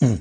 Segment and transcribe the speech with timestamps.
[0.00, 0.20] うん。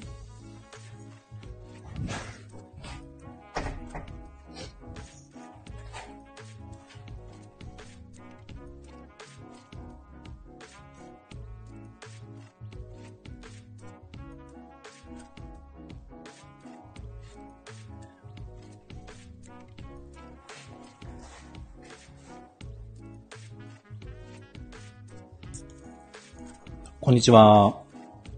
[27.02, 27.84] こんにちは。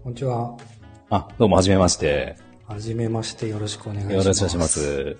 [0.02, 0.67] こんにちは。
[1.10, 2.36] あ、どうも、はじめまして。
[2.66, 4.16] はじめまして、よろしくお願いします。
[4.16, 4.66] よろしくお願いしま。
[4.66, 5.16] す。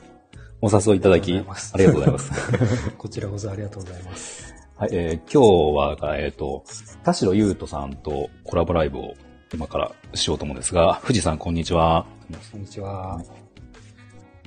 [0.60, 2.90] お誘いいただき、あありがとうございます。
[2.98, 4.54] こちらこそありがとうございます。
[4.77, 6.62] はい、えー今日は、えっ、と、
[7.02, 9.14] 田代優斗さんとコラボライブを
[9.54, 12.05] 今からしようと思うんですが、富士さん、こんにちは。
[12.52, 13.18] こんにちは。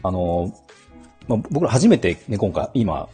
[0.04, 0.54] あの、
[1.28, 3.10] まあ、僕ら初めてね、今回、今、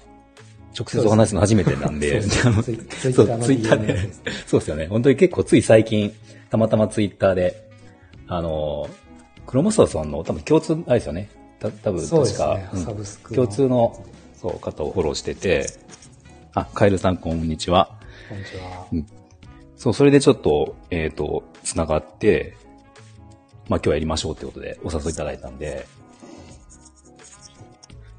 [0.78, 4.14] 直接お話すの初めてなんで、そうツイッターで。
[4.46, 4.88] そうですよね。
[4.88, 6.12] 本当に結構つい最近、
[6.50, 7.67] たまたまツイッターで、
[8.28, 8.90] あの、
[9.46, 11.30] クロモソさんの多分共通、あれですよね。
[11.60, 12.70] た多分確か、ね。
[12.74, 12.86] うん。
[13.36, 15.68] 共通の、そう、方をフォローしてて、
[16.54, 17.90] あ、カエルさんこんにちは。
[18.30, 18.88] こんにちは。
[19.78, 22.58] そう、それでちょっと、えっ、と、つながって、
[23.70, 25.88] まあ今日やりましょうってことでお誘いいただいたんで、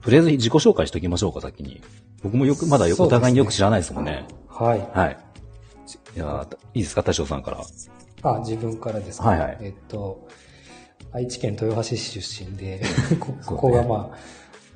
[0.03, 1.83] とりあえず自己紹介しておきましょうか、先に。
[2.23, 4.27] 僕もよく、まだよねお互いによく知らないですもんね。
[4.49, 4.89] はい。
[4.95, 5.19] はい。
[6.17, 7.59] いやーいいですか、田代さんから。
[8.23, 9.29] あ、自分からですか？
[9.29, 10.27] はいはいえっと、
[11.13, 12.81] 愛知県豊橋市出身で、
[13.21, 14.19] こここがまあ、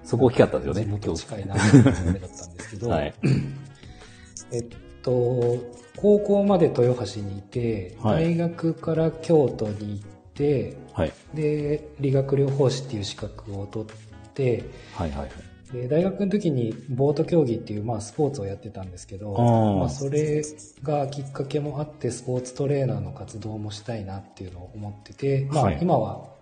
[0.04, 1.14] そこ大きかったですよね地、元。
[1.14, 2.28] 近いなっていうのだったんで
[2.60, 3.14] すけど、 はい。
[4.52, 4.66] えっ
[5.02, 5.56] と、
[5.96, 11.12] 高校まで豊橋にいて、はい大学から京都に行って、はい。
[11.34, 15.30] で、理学療法士っていう資格を取って、はいはいはい。
[15.72, 20.42] で大学の時にボート競技っていう、まあ、スポーツをやってたんですけど、まあ、それ
[20.82, 26.32] がきっかけもあってスポーツトレーナーの活動もしたいなっていうのを思ってて、まあはい今は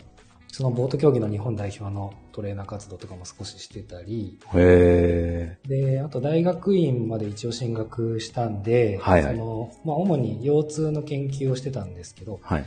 [0.52, 12.54] そのボート競技の日本代表のトレーナー活動とかも少ししてたりへであと大学院まで一応進学したんで、はいはいそのまあ、主に腰痛の研究をしてたんですけどー。
[12.54, 12.66] はい。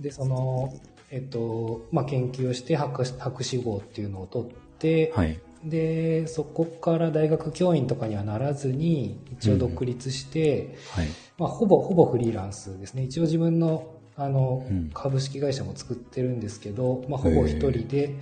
[0.00, 0.72] でその、
[1.10, 5.40] えっとまあ、研究をして博士博士号っていうのを取って、はい。
[5.64, 11.06] でそこから大学教員とかにはならずに一応独立して、はい。
[11.38, 18.16] まあ、ほぼほぼフリーランスですね一応自分のあの、うん株式会社も作ってるんですけど、まあ、ほぼ一人で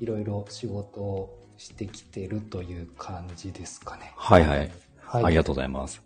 [0.00, 4.58] いろいろ仕事をしてきてるという感じですかねはいはい。
[4.58, 6.02] はいありがとうございます。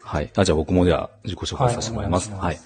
[0.00, 0.30] はい。
[0.36, 2.30] あ、じゃあ僕もじゃあ自己紹介させてもらいます。
[2.30, 2.58] はいいはい。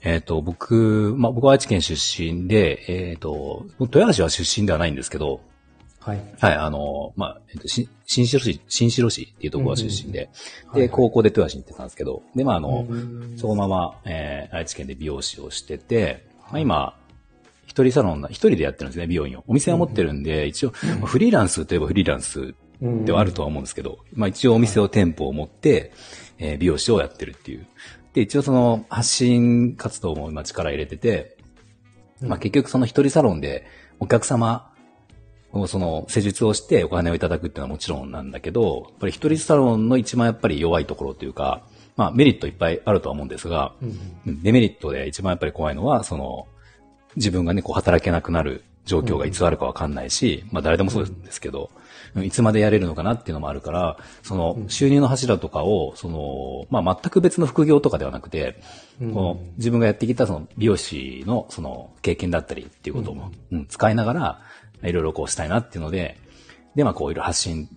[0.00, 5.40] えっ、と、僕、まあ、僕は愛知県出身で、えっ、と、豊橋は出身ではないんですけど、
[6.08, 6.20] はい。
[6.40, 10.30] はい、あの、まあ、えっ、と、し新城市、新城市っていうところが出身で、で、
[10.72, 10.78] うん。
[10.80, 10.88] はい。
[10.88, 13.34] 高校で豊橋に行ってたんですけど、で、まあ、あの、うん。
[13.36, 16.96] そのまま、えー愛知県で美容師をしてて、まあ、今、
[17.66, 19.44] 一人サロンな、一人でやってるんですね、美容院を。
[19.46, 25.92] お店は持ってるんで、一応、まあフリーランスといえばフリーランスうんではあるとは思うんですけど、まあ一応お店を店舗を持って、
[26.38, 27.66] えー美容師をやってるっていう。
[28.14, 31.36] で、一応その発信活動も今力入れてて、
[32.22, 33.66] まあ結局その一人サロンで
[34.00, 34.67] お客様を
[35.66, 41.62] その施術をしてお金をいただくっていうのはもちろんなんだけど、やっぱり一人サロンの一番やっぱり弱いところというか、
[41.96, 44.42] まあメリットいっぱいあるとは思うんですが、うんうん。
[44.42, 46.46] デメリットで一番やっぱり怖いのは、その、
[47.16, 51.70] 自分がね、こう働けなくなる状況がいつあるかわかんないし、まあ誰でもそうですけど、
[52.14, 52.24] うん。
[52.24, 58.60] いつまでやれるのかなっていうのもあるから、その収入の柱とかを、その、まあ全く別の副業とかではなくて、
[59.00, 59.12] うん。
[59.12, 63.66] この自分がやってきたその美容師のその経験だったりっていうことも、うん。
[63.66, 64.40] 使いながら、
[64.82, 66.18] いろいろこうしたいなっていうので、
[66.74, 67.68] で、まあこういろいろ発信、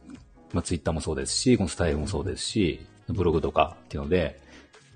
[0.53, 4.39] まあツイッターもそうですし、このスタイルもそうですし、ブログとかっていうので、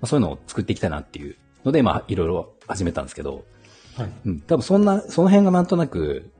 [0.02, 3.44] あ、そういうのを作っていきたいなっていうので、まあ、いろいろ始めたんですけど、
[3.96, 6.30] はいうん、多分そんな、その辺がなんとなく、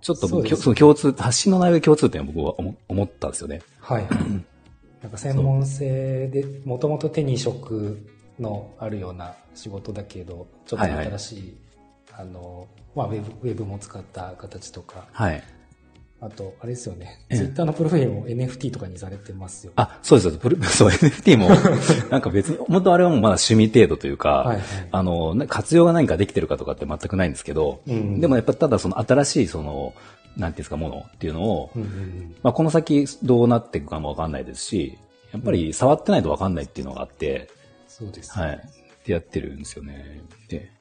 [0.00, 3.62] ちょっと僕、そうですその共通、発信の内容で共通点を僕は思思ったんですよね。
[3.80, 4.06] はい。
[5.02, 8.06] なんか専門性で、もともと手に職
[8.38, 11.56] のあるような仕事だけど、ちょっと新しい、
[12.18, 15.42] あの、まあウェブ、ウェブも使った形とか、はい。
[16.20, 19.72] あと、あれですよね、ええツイッターのプロフィールも NFT とかにされてますよ。
[19.76, 20.36] あ、そうです。
[20.36, 21.48] プルそう NFT も、
[22.10, 29.94] なんか別に、本当あれはもうまだ趣味程度というか、はいはいあの、な活用が何かできてるかとかって全くないんですけど、うんでもやっぱただその新しいその、
[30.36, 34.98] なんていうんですか、ものっていうのを、うんうんうんまあ、この先どうなっていくかもわかんないですし、
[35.32, 37.48] やっぱり触ってないとわかんないっていうのがあって、
[37.86, 38.32] そうです。
[38.32, 38.54] はい。
[38.56, 40.20] ってやってるんですよね。
[40.48, 40.72] で、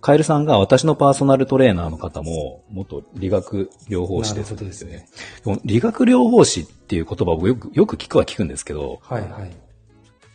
[0.00, 5.06] カエルさんが私のパーソナルトレーナーの方も、元理学療法士ですですね。
[5.44, 9.50] でも理学療法士っていう言葉を僕よく、よく聞くは聞くんですけど、はいはい。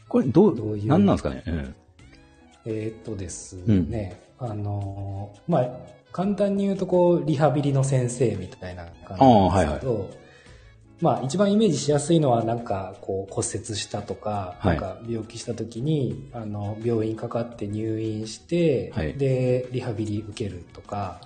[0.08, 0.88] これどう、どういう？
[0.88, 1.44] 何なんですかね？
[1.48, 1.76] うん。
[2.68, 5.70] えーっとですうんね、あのーまあ、
[6.12, 10.10] 簡単に言うと、こう、リハビリの先生みたいな感じああなんはいですけど、
[11.02, 21.22] まあ、一番イメージしやすいのは、なんか、こう、骨折したとか、はいなんか、病気した時に、あの、病院かかって入院して、はいで、リハビリ受けるとか。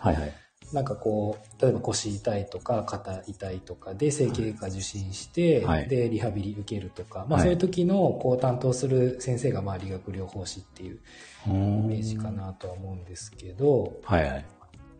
[0.72, 11.00] なんかこう、例えば腰痛いとか肩痛いとかで整形外科受診して、はいで、リハビリ受けるとか、まあはいそういう時のこう担当する先生がまあ理学療法士っていう
[11.48, 12.30] イイメージか。
[12.30, 14.00] なとは思うんですけど。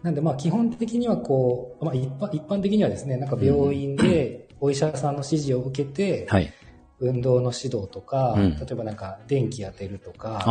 [0.02, 6.54] なんでまあ基本的にはこう、まあ一般一般的にはですね、なんか病院で お医者さんの指示を受けて、はい。
[7.02, 10.42] 運動の指導とか、うん例えばなんか電気当てるとか、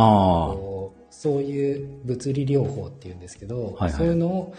[1.11, 4.55] そういう物理療法っていうんですけど、はいはいそういうのを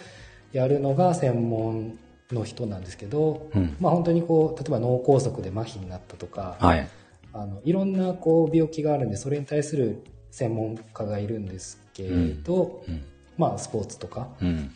[0.52, 1.98] やるのが専門
[2.32, 3.58] の人なんですけど、あ。
[3.58, 3.76] うん。
[3.80, 6.88] まあ本当にこう、例えば脳梗塞で麻痺になったとか、はい。
[7.32, 13.04] あのいろんなこう病気があるんで、それに対する専門家がいるんですけど、うん。
[13.36, 14.70] まあスポーツとか、うん。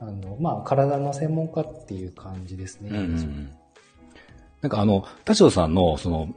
[0.00, 2.90] あのまあ体の専門家っていう感じですね。
[2.90, 3.50] うんうんうん
[4.62, 6.34] なんかあの、田代さんの、その、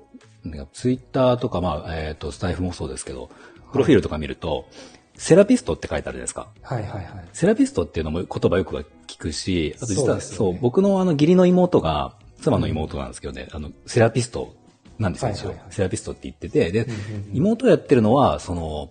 [0.74, 3.30] ツイッターとか、まあ、えっ、と、スタイフもそうですけど、
[3.72, 4.68] プロフィールとか見ると、
[5.16, 6.48] セラピストって書いてあるじゃないですか。
[6.62, 7.26] はいはいはい。
[7.34, 14.56] セラピストっていうのも言葉よく聞くし、あと実そうはそう,、ですよね僕のあの義理の妹が、妻の妹なんですけどね、あの、セラピスト
[15.00, 18.90] なんですよ、はいはいはいセラピストって言ってて、で、うんうんうん妹やってるのは、その、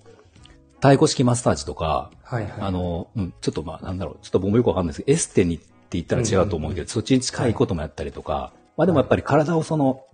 [0.76, 2.52] 太鼓式マッサージとか、はいはい。
[2.60, 10.04] あの、うん、ちょっとまあ、なんだろう、ちょっと僕もよくわかんないですけど、エステにって言ったら違うと思うけど、うんうんうんそっちに近いこともやったりとか、まあでもやっぱり体をその、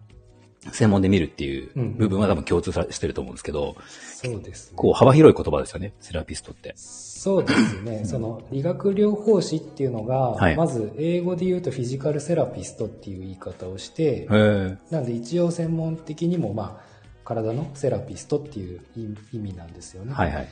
[0.72, 4.76] 専門で見るっていう部分は多分共通さしてると思うんですけど、そうですね。
[4.76, 6.74] こう幅広い言葉ですよね、セラピストって。
[6.76, 8.04] そうですね。
[8.04, 14.26] その理学療法士っていうのが、はいまず英語で言うとフィジカルセラピストっていう言い方をして。
[14.90, 16.90] なんで一応専門的にもまあ
[17.24, 18.80] 体のセラピストっていう
[19.32, 20.12] 意味なんですよね。
[20.12, 20.48] はいはい。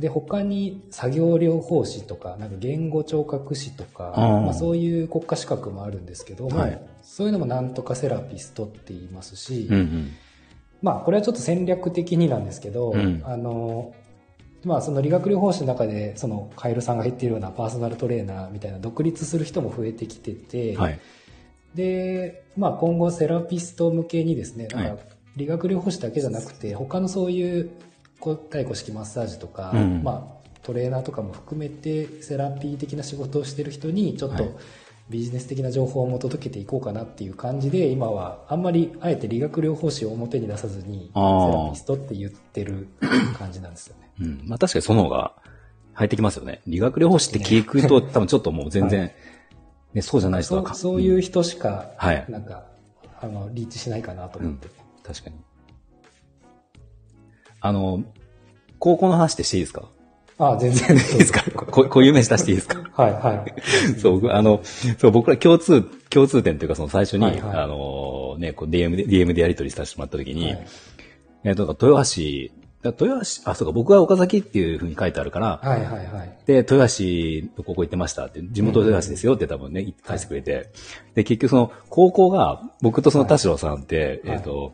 [0.00, 10.10] で、他に作業療法士とか、なんか言語聴覚士とか、あーまあ、そういう国家資格もあるんですけども、はいそういうのもなんとかセラピストって言いますし、うんうん。
[10.82, 13.94] まあこれはちょっと戦略的になんですけど、うんあの、
[14.64, 21.00] まあその理学療法士の中で、そのカエルさんが言っているようなパーソナルトレーナーみたいな独立する人も増えてきてて、はい。
[21.74, 25.02] で、まあ今後セラピスト向けにですね、なんはか
[25.36, 27.70] 理学療法士だけじゃなくて、他のそういう
[28.20, 34.60] 太鼓式マッサージとか、うんまあトレーナーとかも含めてセラピー的な仕事をしてる人にちょっはいと
[35.08, 42.88] ビジネス的な情報を届けていこうかなっていう感じで今はあんまりあえて理学療法士を表に出さずにセラピストって言ってる
[43.36, 44.10] 感じなんですよね。
[44.20, 44.42] うん。
[44.46, 45.32] まあ確かにその方が
[45.94, 46.60] 入ってきますよね。
[46.66, 49.10] 理学療法士って聞くと多分ちょっともう全然、は
[49.94, 52.64] ね、そうじゃない人はかそうそういう人しか、はいなんか、
[53.20, 54.68] あの、リーチしないかなと思って。
[55.02, 55.36] 確かに。
[57.60, 58.04] あの、
[58.78, 59.88] 高校の話ってしていいですか？
[60.38, 60.88] ああ、全然。
[60.90, 61.44] いいですか？
[61.50, 62.82] ここういう名詞出していいですか？
[62.94, 63.60] はい、はい。
[64.00, 64.60] そう、僕あの、
[64.98, 67.56] そう、僕ら共通、共通点というかその最初に、はいはい。
[67.58, 70.66] あの、ね、こう DM で、DM でやり取りさせてもらった時に、はい。
[71.44, 72.22] えっと、豊橋、
[72.82, 76.38] 豊橋、あ、そうか、僕は岡崎っていうふうに書いてあるから、はいはいはい。
[76.46, 77.04] で、豊橋
[77.58, 80.70] の高校行ってましたって、地元豊橋ですよって多分ね、返してくれて、
[81.14, 84.72] で、結局その、高校が、僕とその田代さんって、はいえっと、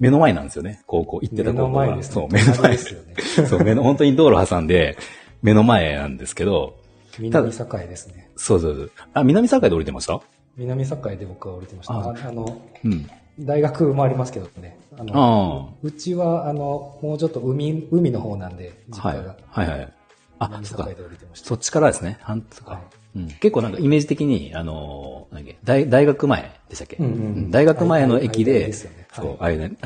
[0.00, 1.86] 目の前なんですよね、高校、行ってた目高校が。
[1.86, 2.14] の前です、ね。
[2.14, 2.78] そう、目の前で。
[2.78, 3.14] すよね。
[3.48, 4.96] そう、目の、本当に道路挟んで、
[5.42, 6.76] 目の前なんですけど、
[7.18, 8.30] 南境ですね。
[8.36, 8.90] そうそうそう。
[9.12, 10.20] あ、南境で降りてました？
[10.56, 11.94] 南境で僕は降りてました。
[11.94, 13.08] あああの、うん。
[13.38, 14.78] 大学もありますけどね。
[14.96, 15.74] ああの、あ。
[15.82, 19.16] うちは、あの、もうちょっと海、海の方なんで、実はい。
[19.18, 19.36] 家が。
[19.48, 19.92] はいはい。
[20.38, 20.92] あ、南境そっか。
[20.92, 21.48] で降りてました。
[21.48, 22.18] そっちからですね。
[22.20, 22.82] 半とか、はい
[23.16, 23.28] うん。
[23.28, 25.28] 結構なんかイメージ的に、あの
[25.64, 28.88] 大大学前でしたっけ、うんうんうん大学前の駅間で、そ
[29.22, 29.76] う、はい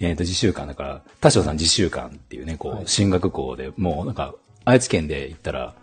[0.00, 5.74] えっ、と、自習館だから、田代さん自習館っていうね、こう、はい進学校で、もうなんか、愛知県で行ったら、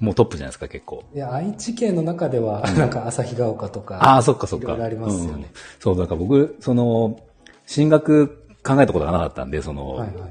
[0.00, 1.04] もうトップじゃないですか、結構。
[1.14, 4.66] いや、愛知県の中では、なんか旭ヶ丘とか、ああ、そっかそっか。
[4.66, 5.50] いろいろありますようんね。
[5.80, 7.20] そう、だから僕、その、
[7.66, 8.28] 進学
[8.64, 10.30] 考えたことがなかったんで、その、はいはい。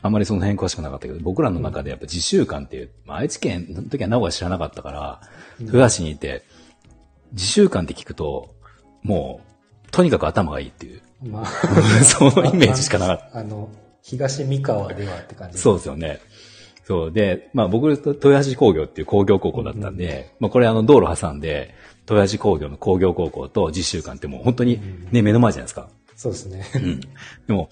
[0.00, 5.20] あんまりその辺詳しくなかったけど、僕らの中でやっぱ自習館っていう、まあ、愛知県の時は名古屋知らなかったから、
[5.58, 6.44] 豊橋にいて、
[7.32, 8.54] 自習館って聞くと、
[9.02, 9.40] も
[9.86, 11.46] う、とにかく頭がいいっていう、まあ、
[12.04, 13.38] そのイメージしかなかった。
[13.38, 13.68] あの、
[14.02, 16.20] 東三河ではって感じそうですよね。
[16.84, 17.12] そう。
[17.12, 21.74] で、まあ僕、豊橋工業っていう工業高校だったんで、まあこれあの道路挟んで、
[22.08, 25.90] 豊橋工業の工業高校と実習館ってもう本当にね、目の前じゃないですか。
[26.16, 26.64] そうですね。
[26.76, 27.00] うん。
[27.00, 27.08] で
[27.48, 27.68] も、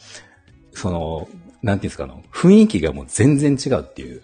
[0.75, 1.28] その、
[1.66, 4.23] なんていうんですか、あの、雰囲気がもう全然違うっていう。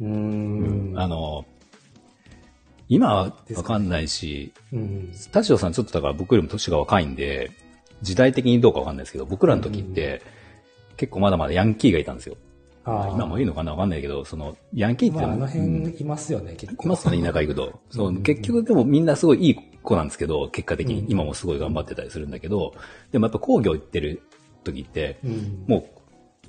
[0.00, 0.94] うーん。
[0.96, 1.44] あの、
[2.88, 5.12] 今はわかんないし、うん。
[5.32, 7.50] 田代さんちょっとだから僕よりも年が若いんで、
[8.00, 10.22] 時代的にどうかわかんないですけど、僕らの時って、
[10.96, 12.36] 結構まだまだヤンキーがいたんですよ。
[12.84, 16.84] あー今もいいのかなわかんないけど、その、ヤンキーって、まあ、あのうん辺いますよね、結構。
[16.84, 17.80] いますよね、田舎行くと。
[17.90, 22.72] そうう、ん結局でもみんなすごいいい子なんですけど、結果的にうん今もすごい頑張ってたりするんだけど、
[23.12, 24.22] でもやっぱ工業行ってる
[24.64, 25.64] 時って、うん。
[25.66, 25.84] もう、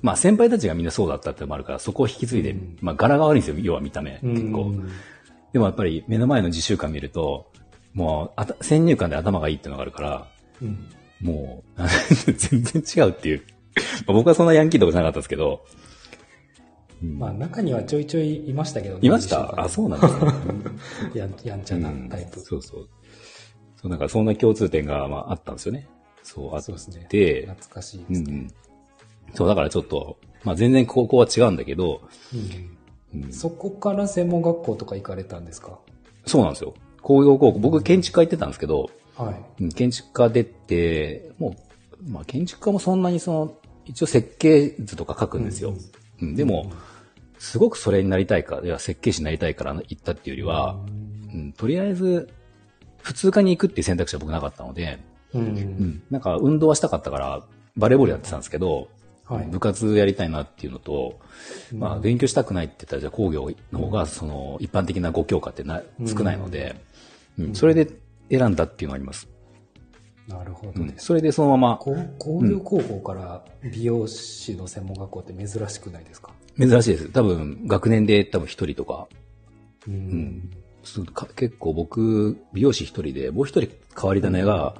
[0.02, 4.72] まあ先輩たちがみんなそうだったってのもあるから、そこを引き継いで、うんまあ柄が悪いんですよ、要は見た目、うん、結構。
[5.52, 7.50] でもやっぱり目の前の自習館見ると、
[7.94, 10.28] もうあた、先入観で頭がいいってのがあるから、
[10.62, 10.86] うん。
[11.20, 11.82] もう、
[12.32, 13.42] 全然違うっていう。
[14.06, 15.64] まあ僕はそんなヤンキーとかじゃなかったですけど、
[17.02, 19.00] うんまあ、中にはちょいちょいいましたけどね。
[19.02, 19.54] いました？
[19.60, 20.32] あ、そうなんですね。
[21.14, 22.38] やんやんちゃなタイプ。
[22.38, 22.88] うんそうそう。
[23.80, 25.86] そう、なんかそんな共通点が、まあ、あったんですよね。
[26.24, 27.06] そう、あっそうですね。
[27.08, 28.32] て、懐かしいですね。
[28.32, 28.48] うん。
[29.34, 32.02] そう、だからちょっと、まあ全然高校は違うんだけど、
[33.14, 33.22] うん。
[33.24, 33.32] うん。
[33.32, 35.78] そこから専門学校とか行かれたんですか？
[36.26, 36.74] そうなんですよ。
[37.02, 39.62] 工業高校、僕建築家行ってたんですけど、はい。
[39.64, 41.56] うん建築家出て、も
[42.06, 43.54] う、まあ建築家もそんなにその、
[43.84, 45.74] 一応設計図とか書くんですよ。
[46.20, 46.36] うん。
[46.36, 46.70] でも、
[47.38, 50.76] すごくそれになりたいから、いや設計士になりたいから行ったっていうよりは、
[51.32, 52.28] うん、とりあえず、
[53.00, 54.98] 普通科に行くっていう選択肢は僕なかったので、
[55.32, 57.42] うん、うん、なんか運動はしたかったから、
[57.76, 58.88] バレーボールやってたんですけど、
[59.28, 59.46] はい。
[59.46, 61.18] 部活やりたいなっていうのと、
[61.72, 61.78] うん。
[61.78, 66.76] まあ勉強したくないって言ったら、じゃあ工業の方が、その一般的な5教科ってな少ないので、
[67.38, 67.54] うん。
[67.54, 67.88] それで
[68.30, 69.28] 選んだっていうのがあります。
[70.26, 70.72] なるほど。
[70.76, 70.88] うん。
[70.88, 71.06] です。
[71.06, 76.32] それでそのまま、工業高校から美容師の専門学校って珍しくないですか？
[76.58, 77.08] 珍しいです。
[77.10, 79.08] 多分、学年で多分一人とか、
[79.86, 80.50] うん。
[81.36, 84.74] 結構僕、美容師一人で、もう一人変わり種が、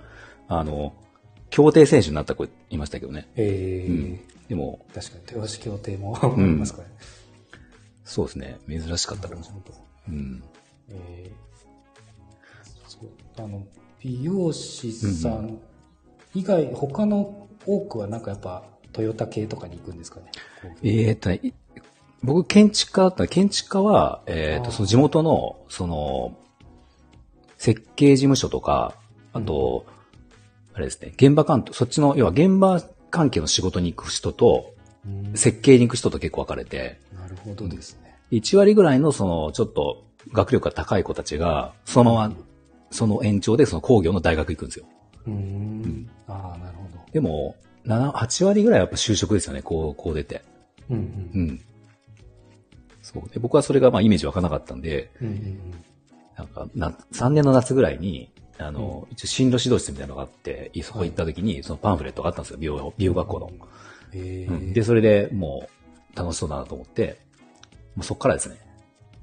[0.49, 0.95] あの、
[1.51, 3.29] 協定選手になった子いましたけどね。
[3.37, 3.93] えー。
[3.93, 6.95] うんでも、確かに豊橋協定もありますからね。
[8.05, 8.59] そうですね。
[8.69, 9.63] 珍しかったかもしれない。
[10.09, 10.43] うん。
[10.91, 11.49] えー
[12.89, 13.67] そうあの
[14.01, 15.59] 美容師さん
[16.35, 20.31] 以外、他の多くはなんかやっぱトヨタ系とかに行くんですかね？
[20.83, 21.31] えーっと
[22.23, 26.37] 僕、建築家だったら、建築家は、えーっと、その地元の、その、
[27.59, 28.95] 設計事務所とか、
[29.33, 29.87] あと、
[30.75, 34.73] あれですね、現場関係、そっちの、要は現場関係の仕事に行く人と、
[35.07, 38.15] うん設計に行く人と結構分かれて、なるほどですね。
[38.33, 42.37] 1割ぐらいのその、ちょっと学力が高い子たちが、そのまま、
[42.91, 44.85] その延長でその工業の大学行くんですよ。
[45.27, 46.11] うん。
[46.27, 47.13] ああ、なるほど。
[47.13, 50.43] でも、7、8割ぐらいはやっぱ就職ですよね、こう、こう出て。
[50.91, 51.01] うんう
[51.35, 51.47] うん。
[51.53, 51.61] ん。
[53.03, 53.29] そう。
[53.33, 55.59] で、僕はそれがまあイメージ湧かなかったんで、うんうん
[56.37, 63.51] なんか、な、3年の夏ぐらいに、あの、一応進路指導室みたいなのがあって、そこ行った時に、そのパンフレットがあったんですよ、美容、美容学校の。
[64.13, 65.69] えーうんで、それでも
[66.15, 67.19] う、楽しそうだなと思って、
[67.95, 68.57] もうそっからですね。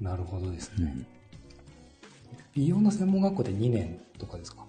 [0.00, 0.92] なるほどですね。
[0.94, 1.06] うん。
[2.54, 4.64] 美容の専門学校で2年とかですか？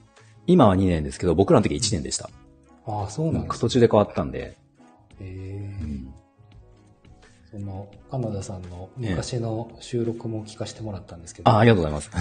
[0.48, 2.30] 今は2年ですけど、僕らの時は1年でした。
[2.86, 4.56] ああ、そうなんです途中で変わったんで、
[5.20, 6.14] えーうん。
[7.52, 12.12] その、カナダさんの昔の収録も聞かせてもらったんですけど、あ、ありがとうございます。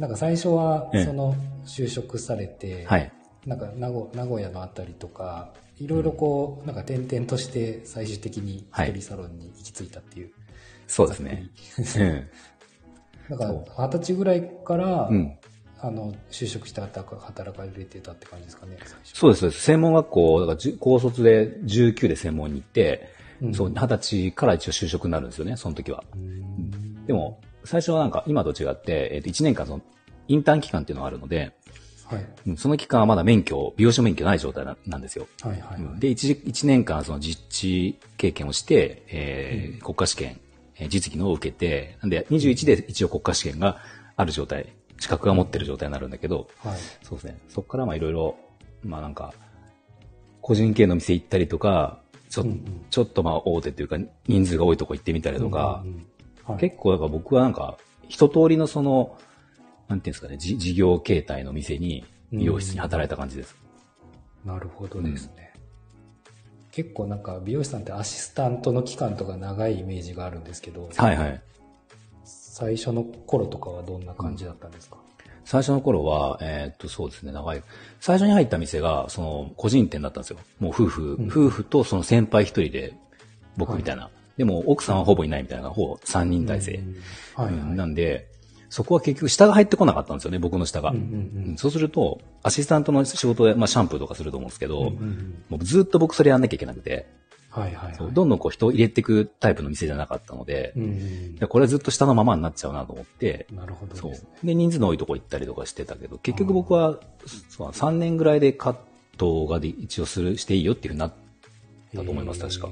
[0.00, 3.12] なんか最初はええ、その、就職されて、はい。
[3.44, 10.30] なんか名古名古屋のあたりとか、いろいろこう、なんか転々として最終的に一人サロンに行き着いたっていう。
[10.86, 11.50] そうですね。
[13.28, 13.36] うん。
[13.36, 13.52] だから
[13.86, 15.36] 二十歳ぐらいから、うん。
[15.82, 18.78] あの、就職して働か働かれてたって感じですかね。
[19.04, 19.62] そうですそうです。
[19.62, 23.06] 専門学校、だから高卒で19で専門に行って、
[23.42, 26.02] うんそう、二十歳から一応就職になるんですよね、その時は。
[26.14, 29.82] うんでも、最初はなんか今と違って、えっ、と、1年間その、
[30.28, 31.52] インターン期間っていうのがあるので、
[32.06, 32.26] はい。
[32.48, 35.28] うんその期間はまだ免許、美容師免許ない状態ななんですよ。
[35.42, 35.80] はいはいはい。
[35.80, 40.40] うんで、一一年間その実地経験をして、えー国家試験、
[40.76, 43.78] えー実技のを受けて、なんで21で一応国家試験が
[44.16, 46.78] ある状態、資格が持ってる状態になるんだけど、はい。
[47.02, 47.38] そうですね。
[47.48, 48.36] そこからまあいろいろ、
[48.82, 49.32] まあなんか、
[50.40, 56.06] 個人系の店行ったりとか、ちょ,、うんうんちょっとまあ大手っていうか人数が多いとこ行ってみたりとか、うんうんうん
[56.52, 57.76] はい結構だから僕はなんか、
[58.08, 59.16] 一通りのその、
[59.88, 63.56] なんていうんですかね、じ事業形態の店に、美容室に働いた感じです。
[64.44, 65.52] なるほどですね。
[66.70, 71.42] 結構なんか美容師さんってアシスタントの期間とか長いイメージがあるんですけど、はいはい。
[72.24, 74.96] 最初の頃とかはどんな感じだったんですか、
[75.44, 77.62] 最初の頃は、えーっと、そうですね、長い。
[78.00, 80.38] 最初に入った店が、その、個人店だったんですよ。
[80.60, 82.94] もう夫婦、うん夫婦とその先輩一人で、
[83.56, 84.10] 僕みたいな。
[84.40, 86.76] でも、奥さんはほぼいないみたいな、ほぼ3人体制。
[86.76, 86.96] うん
[87.34, 87.54] はいはい。
[87.60, 88.26] うんなんで、
[88.70, 90.92] そこは結局下が入ってこなかったんですよね、僕の下が。
[90.92, 97.06] うんうんうんそうすると、アシスタントの仕事で、まあ、シャンプーとかすると思うんですけど、うんうんうんもうずっと僕それやんなきゃいけなくて、
[97.50, 103.94] はいはいどんどんこう人を入れていくタイプの店じゃなかったので、うんこれはずっと下のままになっちゃうなと思って、うんなるほど。
[104.42, 106.98] で、人数の多いとこ行ったりとかしてたけど、結局僕は、
[107.50, 108.76] そう3年ぐらいでカッ
[109.18, 111.12] トがで一応する、していいよっていうふうになっ
[111.94, 112.68] たと思います、確か。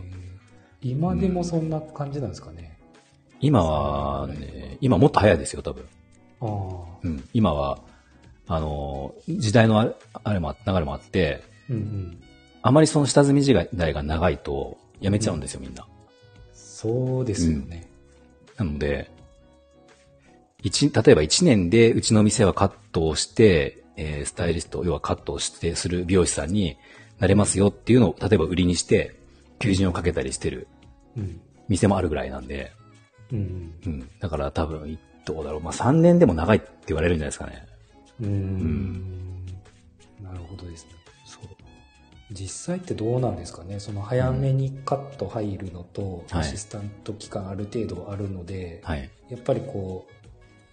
[0.82, 2.78] えー今でもそんな感じなんですかね。
[3.40, 5.85] 今はね、今もっと早いですよ、多分。
[7.02, 7.28] うん。
[7.32, 7.78] 今は、
[8.47, 9.94] あの、時代のあれ
[10.25, 12.23] あれもあ、流れもあって、うんうん。
[12.62, 15.87] あまりその下積み時代が長いと、やめちゃうんですよ、みんな。
[16.52, 17.88] そうですよね。
[18.56, 19.11] なので、
[20.62, 26.76] 一、例えば1年でうちの店はカットをして、えースタイリスト、要はカットをしてする美容師さんに
[27.18, 29.17] なれますよっていうのを、例えば売りにして、
[29.58, 30.68] 求人をかけたりしてる
[31.16, 31.40] うん。
[31.68, 32.72] 店もあるぐらいなんで、
[33.32, 33.74] うん。
[33.84, 34.10] うん。
[34.20, 35.60] だから多分、どうだろう。
[35.60, 37.66] まあ、3年でも長いって言われるんじゃないですかね。
[38.22, 38.28] うん。
[38.28, 39.46] うん。
[40.22, 40.92] なるほどですね。
[41.26, 41.44] そう。
[42.30, 49.10] 実際ってどうなんですかねその早めにカット入るのと、はいアシスタント期間ある程度あるので、はい。
[49.30, 50.06] やっぱりこ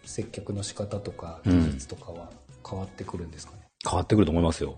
[0.03, 2.29] う、接客の仕方とか技うん術とかは
[2.67, 4.77] 変わってくるんですかね、変わってくると思いますよ。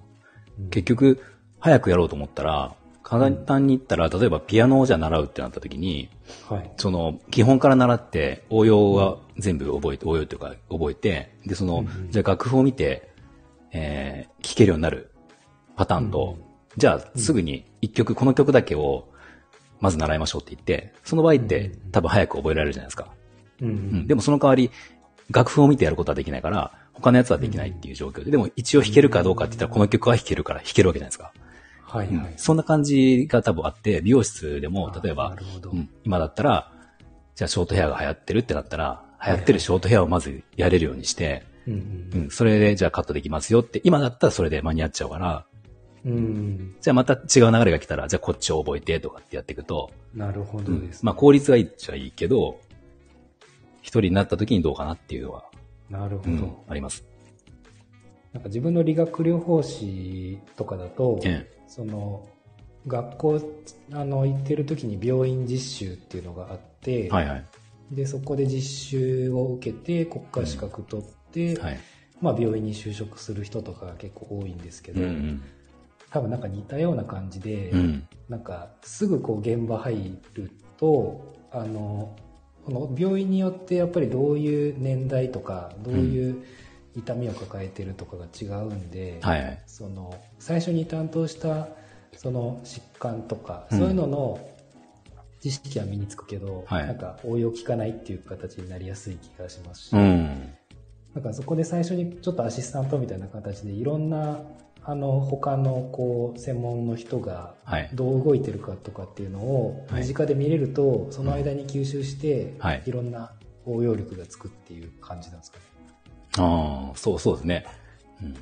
[0.60, 1.22] うん結局、
[1.60, 2.76] 早くやろうと思ったら、
[3.08, 6.10] 簡単に言ったら、例えばピアノをじゃあ習うってなった時に、
[6.50, 6.72] はい。
[6.76, 13.10] その、基本から習って、応用は全部覚えて、応用というか覚えて、で、その、じゃあ楽譜を見て、
[13.72, 15.12] えー、聴けるようになる
[15.78, 16.48] パターンと、うん
[16.78, 19.08] じゃあすぐに一曲、この曲だけを、
[19.80, 23.08] まず習いましょうって言って、その場合って、多分早く覚えられるじゃないですか。
[23.62, 24.08] うんううんん。
[24.08, 24.70] でもその代わり、
[25.32, 31.32] 楽譜を見てやることはできないから、他のやつはできないっていう状況で、でも一応弾けるかどうかって言ったら、この曲は弾けるから弾けるわけじゃないですか。
[31.88, 32.16] はいはい。
[32.16, 35.36] うんそんな感じが多分あって、美容室でも、あ例えば。
[35.72, 36.72] うん今だったら、
[37.36, 45.46] じゃあショートヘアが流行ってるってなったら、流行ってるショートヘアをまずやれるようにして、うんうん、それでじゃあカットできますよって、今だったらそれで間に合っちゃうから、
[46.06, 46.12] うん。
[46.12, 46.76] うん。
[46.82, 52.60] じゃあまた違う流れが来たら、じゃあこっちを覚えてとかってやっていくと、なるほどうんです、まあ効率がいいっちゃいいけど、
[53.82, 55.46] 一人になった時にどうかなっていうのは、
[55.90, 56.32] なるほど。
[56.32, 57.06] うん、あります。
[58.34, 62.28] なんか自分の理学療法士とかだと、えその
[62.88, 63.42] 学校
[63.92, 67.46] あの行ってる時に病院実習っていうのがあって、はいはい。
[67.92, 71.80] でそこで実習を受けて国家資格取って、はい。
[72.20, 75.44] まあ、病院に就職する人とかが結構多いんですけど、うんうん。
[76.10, 78.08] 多分なんか似たような感じで、うん。
[78.28, 82.16] なんかすぐこう現場入るとあの
[82.66, 86.44] この病院によってやっぱりどういう年代とかどういう
[86.98, 89.64] 痛みを抱えてるとかが違うんで、はいはい。
[89.68, 91.68] その最初に担当した
[92.16, 94.40] その疾患とか、うんそういうのの
[95.40, 100.54] 知識は身につくけど、はいなんか応用効かないっていう形になりやすい気がしますし、うん。
[101.14, 104.40] なんかそこで最初にちょっとアシスタントみたいな形でいろんな
[104.84, 107.90] あの他のこう専門の人がはい。
[107.94, 113.32] どう動いてるかとかっていうのをはい身近で見れると、その間に吸収して、はいいろんな
[113.66, 115.64] 応用力がつくっていう感じなんですかね。
[116.40, 117.66] ああ、そうそうですね。
[118.22, 118.28] うん。
[118.30, 118.38] いうん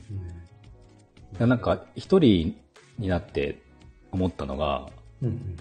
[1.39, 2.55] やなんか、一人
[2.97, 3.61] になって
[4.11, 4.89] 思ったのが、
[5.21, 5.57] うんうん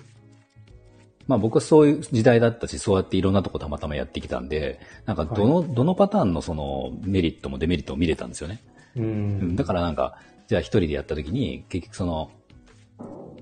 [1.26, 8.60] まあ僕はそういう時代だったし、そうやっていろんなとこたまたまやってきたんで、なんかどの、どのパターンのそのメリットもデメリットも見れたんですよね。
[8.94, 10.18] ううんんだからなんか、
[10.48, 12.30] じゃあ一人でやった時に、結局その、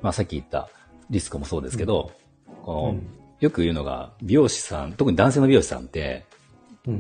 [0.01, 0.69] まあさっき言った
[1.11, 2.13] リスクもそうですけど、
[2.63, 6.32] この、うんよく言うのが、美容師さん、特に男性の美容師さんって、うん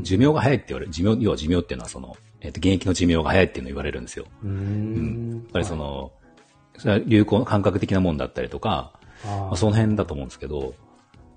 [0.03, 4.27] 寿命が早いって言われる、寿命、要は寿命っていうのはその、えっ、と、現役の寿命が早いっていうのを言われるんですよ。
[4.42, 5.42] うーん。
[5.45, 6.12] やっぱりその、
[6.79, 8.92] それは流行、感覚的なもんだったりとか、
[9.25, 10.75] あまあ、ーその辺だと思うんですけど、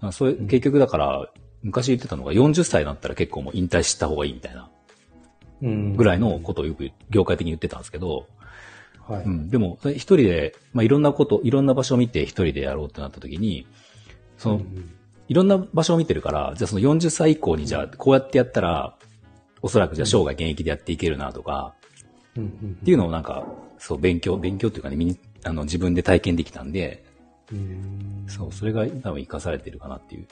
[0.02, 1.30] まあそういう結局だから、
[1.64, 4.70] 昔言ってたのが40歳になったら結構もう引退した方がいいみたいな
[5.64, 5.96] うん。
[5.96, 8.28] ぐらいのことをよく業界的に言ってたんですけど、
[9.08, 9.24] はい。
[9.24, 13.68] うん、でも、一人で、まあ、いろんなこと、いろんな場所を見て一人でやろうってなった時に、
[14.38, 14.90] その、うん
[15.28, 18.96] いろんな場所を見てるから、じゃあその40歳以降にじゃあこうやってやったら、
[19.62, 21.74] おそらくじゃあ生涯現役でやっていけるなとか、
[22.38, 23.46] うんうんっていうのをなんか、
[23.78, 27.06] そう、勉強、勉強っていうかね、身に、あの、自分で体験できたんで、
[27.52, 30.28] うんそう、それが多分活かされてるかなっていう。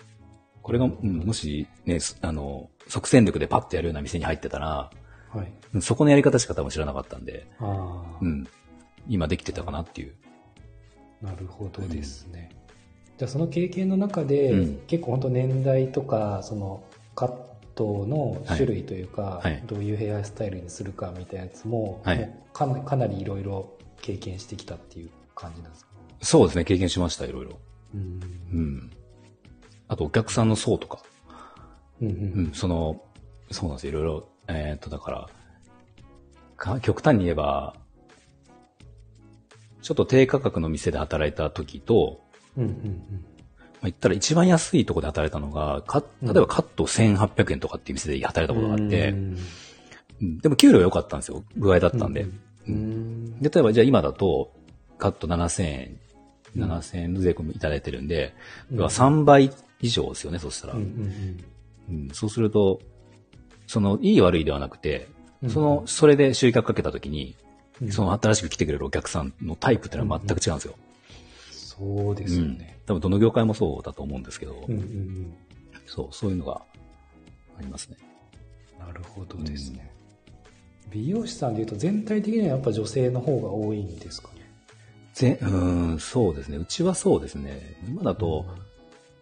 [0.61, 4.89] これが、うん、もしね、すあの、即戦力でパッとやるような店に入ってたら、
[5.29, 8.47] はいうんそこのやり方しか多分知らなかったんで、ああ、うん、
[9.07, 10.13] 今できてたかなっていう。
[11.21, 12.51] なるほどですね。
[13.17, 14.77] じゃあその経験の中で、うん。
[14.87, 16.83] 結構本当年代とかその
[17.15, 17.33] カッ
[17.75, 19.51] トの種類というか、はい。
[19.53, 22.29] はいどういうヘアスタイルにするかみたいなやつも,、はい。
[22.53, 23.69] かなかなりいろいろ
[24.01, 27.59] 経験してきたっていう感じなんですか、そうですね、経験しました、いろいろ。
[27.95, 28.19] うん。
[28.51, 28.91] うん。
[29.87, 30.99] あと、お客さんの層とか、
[32.01, 32.43] うんううん。
[32.49, 33.01] ん、その、
[33.51, 33.87] そうなんです。
[33.87, 35.29] よ、いろいろ、えーっと、だから、
[36.57, 37.75] か極端に言えば、
[39.81, 42.22] ちょっと低価格の店で働いた時と、
[42.57, 43.25] うんうん
[43.83, 49.37] まあ、言ったら一番安いところで働いたのが、か例えばカット1800円とかっていう店で働いたことがあって、うん。
[50.21, 50.37] うん。
[50.39, 51.43] でも給料良かったんですよ。
[51.57, 52.25] 具合だったんで。
[52.65, 54.53] うんで例えばじゃあ今だと、
[54.97, 55.99] カット7000円
[56.55, 58.33] 7000円の税込みいただいてるんで、
[58.71, 58.77] うん。
[58.77, 60.73] 要は3倍以上ですよね、そしたら。
[60.75, 60.81] うん
[61.89, 62.09] うんうん。
[62.13, 62.79] そうすると、
[63.67, 65.07] その、いい悪いではなくて、
[65.41, 67.35] うんその、それで集客かけたときに、
[67.81, 67.91] うん。
[67.91, 70.75] その新しく来てくれるお客さんのタイプっていうのは全く違うんですよ。
[71.77, 72.67] そうですよね。
[72.67, 75.33] うん多分どの業界もそうだと思うんですけど、うんうんうん
[75.85, 76.61] そう、そういうのが
[77.57, 77.97] ありますね。
[78.77, 79.89] なるほどですね。
[80.91, 84.41] 美容師さんでいうと全体的にはやっぱ女性の方が多いんですかね？
[85.13, 86.57] ぜうーん、そうですね。
[86.57, 87.77] うちはそうですね。
[87.87, 88.45] 今だと、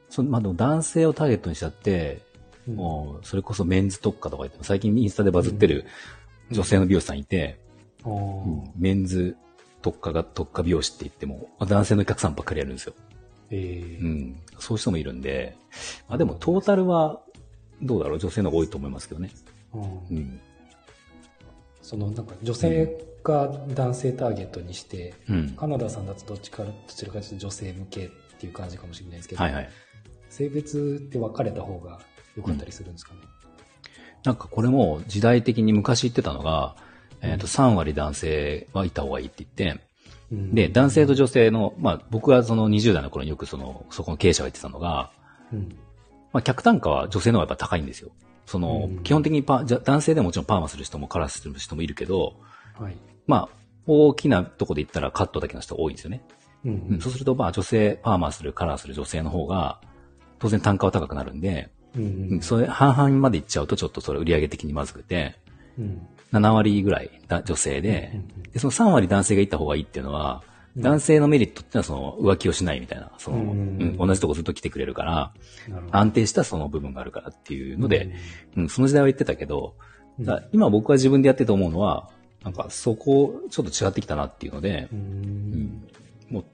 [0.10, 2.24] そのまあ、でも男性をターゲットにしちゃって、
[2.68, 5.86] うんもう、それこそメンズ特化とか言って、最近インスタでバズってる
[6.50, 7.60] 女性の美容師さんいて、
[8.04, 9.36] あーメンズ
[9.82, 12.94] 特化が特化美容師って言っても、男性のお客さんばっかりやるんですよ。
[13.50, 14.42] えーうん。
[14.60, 15.58] そういう人もいるんで、
[16.08, 17.22] まあでもトータルは、
[17.82, 18.20] どうだろう？
[18.20, 19.32] 女性の方が多いと思いますけどね。
[19.74, 19.86] うんう
[20.20, 20.40] ん。
[21.82, 25.50] そのなんか女性が男性ターゲットにして、うん。
[25.52, 29.70] カナダさんだとどっちかどちらかというと女性向けっていう感じかもしれないですけど、はいはい。
[30.30, 32.00] 性別って分かれた方が
[32.38, 33.20] 良かったりするんですかね？
[34.24, 36.76] なんかこれも時代的に昔言ってたのが、
[37.22, 39.82] えっ、と、3割男性はいた方がいいって言って、
[40.32, 40.56] うん。
[40.56, 45.12] で、男性と女性の、まあ僕はその20代の頃によくその、そこの経営者が言ってたのが、
[45.54, 45.70] うん。
[46.34, 48.12] まあ客単価は女性の方がやっぱ高いんですよ。
[48.46, 49.04] その、うん。
[49.04, 52.36] 基本的にパじゃ男性でももちろんパーマする人もカラーする人もいるけど、
[52.80, 52.96] はい。
[53.28, 53.50] まあ、
[53.86, 56.24] 大きなとこで言ったらカットだけの人多いんですよね。
[56.66, 56.88] うん。
[56.92, 59.82] うん、そうすると、まあ女性、パーマする、カラーする女性の方が、
[60.40, 62.42] 当然単価は高くなるんで、うんうん。
[62.42, 65.36] それ半々までいっちゃうとちょっとそれ売上的にまずくて、
[65.78, 68.20] うん7割ぐらいだ女性で、
[68.54, 70.44] で、その3割男性がいった方がいいっていうのは、
[70.78, 73.48] 男性のメリットっていうのはその浮気をしないみたいな、その、うん。
[73.50, 75.34] うん同じとこずっと来てくれるから、
[75.92, 78.16] 安定したその部分があるからっていうので、
[78.56, 79.76] うん、その時代は言ってたけど、
[80.20, 82.10] だ今僕は自分でやってて思うのは、
[82.44, 85.00] なんかそこちょっと違ってきたなっていうのでう、ん。
[85.00, 85.88] うん
[86.30, 86.46] もう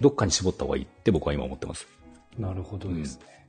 [0.00, 1.86] どっかに絞った方がいいって僕は今思ってます。
[2.38, 3.46] なるほどですね。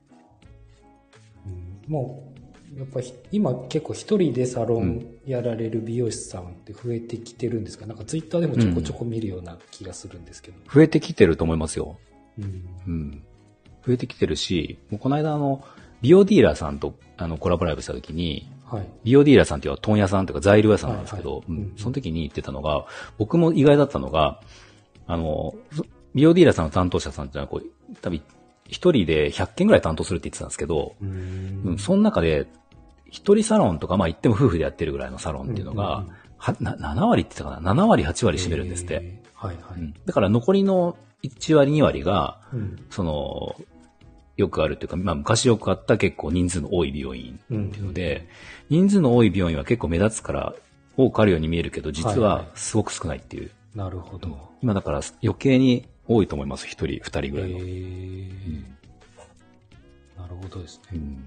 [1.45, 1.91] うん。
[1.91, 2.44] もう、
[2.77, 7.85] やっぱひ今結構一人でサロンやられる美容師さんって増えてきてるんですか？
[7.85, 10.57] なんかツイッターでもちょこちょこ見るような気がするんですけど。
[10.73, 11.97] 増えてきてると思いますよ。
[12.37, 12.65] うん。
[12.87, 13.23] うん。
[13.87, 15.63] 増えてきてるし、もうこの間あの、
[16.01, 18.87] 美容ディーラーさんとあのコラボライブした時に、はい。
[19.05, 21.49] 美容ディーラーさんっていうのは問屋さんというか材料屋さんなんですけど、はいはい。
[21.49, 21.57] うん。
[21.57, 22.85] うんその時に言ってたのが、
[23.17, 24.41] 僕も意外だったのが、
[25.07, 28.21] あの、そ美容ディーラーさんの担当者さんっていうのはこう、多分
[28.67, 31.73] 一人で100件ぐらい担当するって言ってたんですけど、ううん。
[31.75, 32.47] ん、その中で、
[33.15, 38.99] 一人サロンとか、まあ言っても夫婦でやってるぐらいのサロンっていうのが、うんうんうんはな7割って言ってたかな ?7 割、8割占めるんですって。
[39.01, 39.79] えーはいはい。
[39.79, 43.55] うんだから残りの1割、2割が、うんその、
[44.35, 48.27] よくあるっていうか、まあ昔よくあった結構人数の多い美容院っていうので、
[48.69, 50.53] 人数の多い美容院は結構目立つから
[50.97, 53.49] 多くあるように見えるけど、実はいははいすごく少ないっていう。
[53.73, 54.37] なるほど。
[54.61, 56.67] 今だから余計に多いと思います。
[56.67, 57.57] 一人、二人ぐらいの。
[57.59, 58.63] えー
[60.17, 60.91] なるほどですね。
[60.93, 61.21] うんで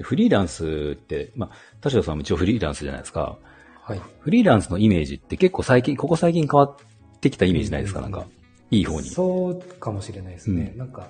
[0.00, 3.38] フリーランスって、まあ、田代さんも一応フリーランスじゃないですか。
[3.82, 4.00] はい。
[4.20, 6.76] フリーランスのイメージって結構最近、ここ最近変わっ
[7.20, 8.26] てきたイメージないですか、うんなんか。
[8.70, 9.08] いい方に。
[9.08, 10.70] そうかもしれないですね。
[10.72, 11.08] うんなんか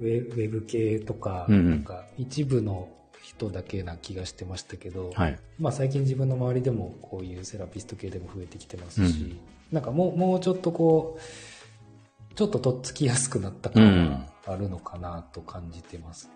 [0.00, 2.88] ウェ、ウェブ系とか、うんうんなんか一部の
[3.22, 5.38] 人だけな気がしてましたけど、はい。
[5.58, 9.38] まあ最近自分の周りでもこういうセラピスト系でも増えてきてますし、うん
[9.72, 16.30] なんかもう、もうちょっとこう、ちょっととっつきやすくなった感があるのかなと感じてます。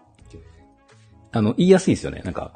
[1.36, 2.22] あの、言いやすいですよね。
[2.24, 2.52] なんか、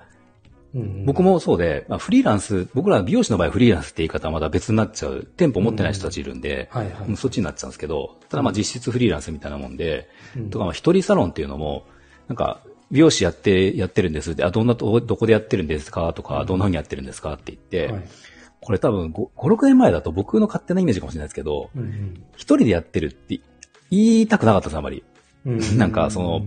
[0.75, 1.05] うんうん。
[1.05, 5.27] 僕もそうで、まあ、フリーランス、僕ら美容師の場合フリーランスって言い方はまだ別になっちゃう。
[5.37, 6.71] 店舗持ってない人たちいるんで、
[7.17, 10.51] そっちになっちゃうんですけど、ただまあ実質フリーランスみたいなもんで、うん。
[10.51, 11.85] とかまあ一人サロンっていうのも、
[12.29, 16.13] なんか、美容師やって、やってるんですって、あ、どんなと、どこでやってるんですか？
[16.13, 17.35] とか、どんな風にやってるんですか？
[17.35, 18.09] って言って、はい。
[18.61, 23.41] これ多分5、5 6年前だと僕の勝手なイメージかもしれないですけど、うん一人でやってるって
[23.91, 25.03] 言いたくなかったです、あまり。
[25.47, 25.79] うん。
[25.79, 26.43] なんかその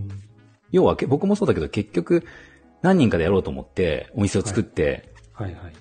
[0.74, 2.26] 要はけ、僕もそうだけど結局、
[2.82, 5.54] 何人かでやろうと思って、お店を作って、はい。
[5.54, 5.74] はい。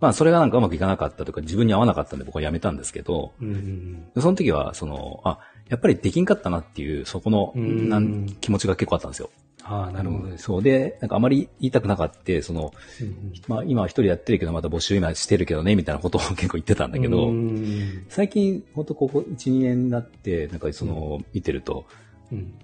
[0.00, 7.88] まあそれがなんかうまくいかなかったとか自分に合わなかったんで僕は辞めたんですけど、うんうんその時は、その、あ、やっぱりできんかったなっていう、そこの、うん。
[7.88, 9.30] なん気持ちが結構あったんですよ。
[9.62, 10.38] ああ、なるほど。
[10.38, 10.62] そう。
[10.62, 13.32] で、なんかあまり言いたくなかった、その、うんうん。
[13.46, 21.84] まあ今は一人やってるけどまた募集今してるけどね、みたいなことを結構言ってたんだけど、うん最近、ほんとここ1、2年になって、なんかその、見てると、
[22.32, 22.54] うん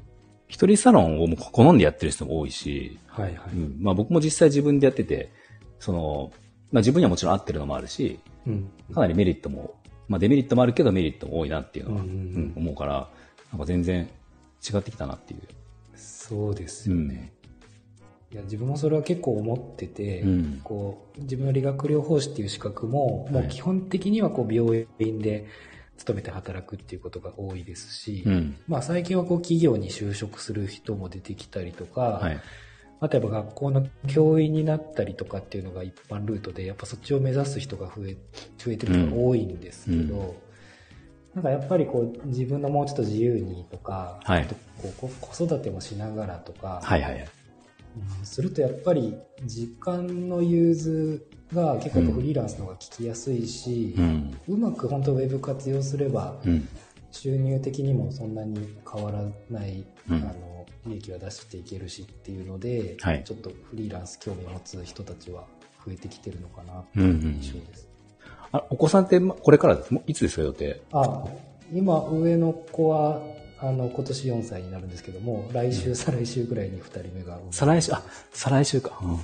[0.49, 3.37] 一人サロンをもう好んでやってる人も多いし、はいはい。
[3.55, 5.33] うん、まあ僕も実際自分でやってて、
[5.81, 6.33] その、
[6.73, 9.75] まあ自分にはもちろん合ってるのもあるし、うんかなりメリットも、
[10.09, 13.09] まあデメリットもあるけどメリットも多いなっていうのは、うんうんうんうん思うから、
[13.51, 14.09] なんか全然
[14.63, 15.41] 違ってきたなっていう。
[15.97, 17.33] そうですよね。
[18.33, 25.47] いや自分もそれは結構思ってて、うんこう自分の理学療法士っていう資格も、もうはい基本的にはこう病院で
[25.97, 28.57] 勤めて働くっていうことが多いですし、うん。
[28.69, 32.41] まあ最近はこう企業に就職する人も出てきたりとか、はい。
[32.99, 38.17] あとやっぱ学校の教員になったりとかっていうのが一般ルートで、やっぱそっちを目指す人が増え、
[38.57, 40.35] 増えてる人が多いんですけど、うん
[41.37, 47.29] なんかやっぱりこう自分のもうちょっと自由にとか、はいあとこうこ子育てもしながらとか、はいはい
[48.25, 54.37] するとやっぱり時間の融通が結構フリーランスの方が聞きやすいし、うん。
[54.49, 56.69] うまく本当ウェブ活用すればうん。
[57.13, 65.45] 収入的にもそんなに変わらない、うんあの利益は出していけるしっていうので、はいちょっとフリーランス興味を持つ人たちは
[65.85, 67.07] 増えてきてるのかなってうんう。
[67.07, 67.89] いうん印象です。
[68.53, 70.43] あ、お子さんってまこれからですいつですか？
[70.43, 71.25] 予定あ
[71.73, 73.21] 今上の子は
[73.59, 78.99] あの今年4歳になるんですけども来週、再来週ぐらいに2人目が再来週、あ、再来週か。
[79.03, 79.19] うん。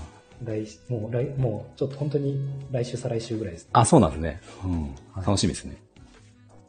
[0.45, 2.39] 来もう来もうちょっと本当に
[2.71, 4.41] 来週再来週ぐらいです、あ、そうなんですね。
[4.65, 4.83] うん。
[4.83, 5.77] はい楽しみですね。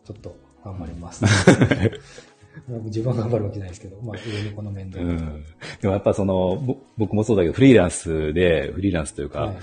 [0.06, 1.24] ちょっと頑張ります。
[2.86, 5.44] 自分は頑張るわけないですけど、まあ、上の子の面倒うん。
[5.82, 9.56] でもやっぱその、ぼ僕もそうだけど、フリーランスで、フリーランスというか、はい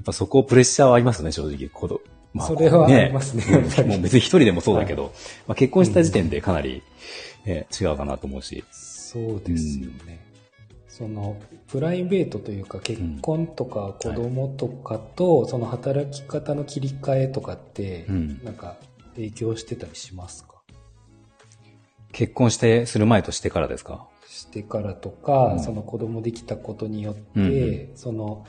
[0.00, 1.68] やっぱそこプレッシャーはありますよね、正直。
[1.68, 2.00] 子供
[2.32, 5.12] まそれはありますねうんもう別に一人でもそうだけど、
[5.46, 6.82] まあ、結婚した時点でかなり、
[7.44, 8.64] ね違うかなと思うし。
[8.70, 10.19] そうですよね。
[11.00, 18.44] その、プライベートというか、結婚とか子供とかと、その働き方の切り替えとかって、うん。
[18.44, 18.76] なんか
[19.14, 20.60] 影響してたりしますか？
[22.12, 24.08] 結婚して、する前としてからですか？
[24.26, 25.60] してからとか、うん。
[25.60, 27.90] その子供できたことによって、うんうん。
[27.94, 28.44] その、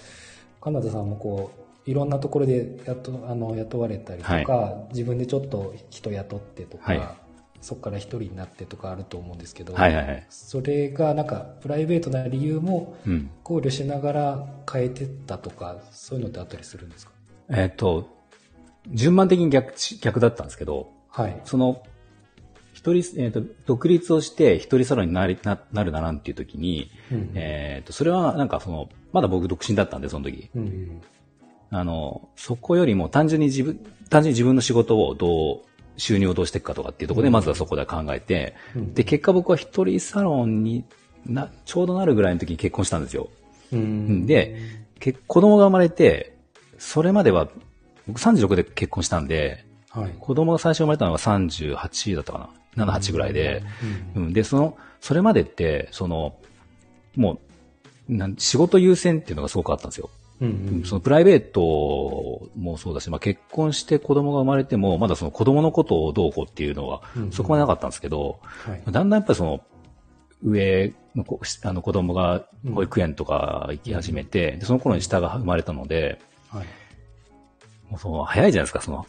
[0.60, 1.52] カナダさんもこ
[1.88, 7.02] う、いろんなところで雇あの雇われたりとか、自分でちょっと人雇ってとか、はい
[7.62, 10.26] そこから一人になってとかあると思うんですけど、はいはいはい。
[10.30, 13.30] それがなんかプライベートな理由もうん。
[13.44, 17.12] 考慮しながら変えてったとか、そういうのってあったりするんですか？
[17.50, 18.10] えっ、と、
[18.90, 21.40] 順番的に逆、逆だったんですけど、はい。
[21.46, 21.84] その、
[22.74, 30.50] 一人、えっ、と、独立をして一人サロンになりななるならんっていう時に、うんえっ、と、それはなんかその、まだ僕独身だったんで、その時。
[30.56, 31.02] うんうん
[31.74, 35.62] あの、そこよりも単純に自分、単純に自分の仕事をどう、
[36.02, 40.84] 収入をどうしていくかとかっていうところで、うんまずはそこで考えて、うんで、結果僕は一人サロンに
[41.26, 43.30] な、ちょうどなるぐらいの時に結婚したんですよ。
[43.72, 44.58] うんで、
[45.00, 46.36] け子供が生まれて、
[46.78, 47.50] それまでは、
[48.08, 50.12] 僕36で結婚したんで、はい。
[50.20, 52.86] 子供が最初生まれたのが38だったかな。
[52.86, 53.64] 7、8ぐらいで。
[54.16, 56.36] うんうん、で、その、それまでって、その、
[57.16, 57.40] も
[58.10, 60.10] う、なん仕事優先っていうのがすごくあったんですよ。
[60.42, 68.82] うんううんんそのプライベートもそうだし、まあ、結婚して子供が生まれても、まだその子供のことをどうこうっていうのはうんうん、そこまでなかったんですけど、はい。
[68.86, 69.62] だんだんやっぱりその、
[70.44, 76.66] 上の子あの子供が保育園とか行き始めて、でその頃に下が生まれたので、はい。
[77.90, 79.06] もうその早いじゃないですか、その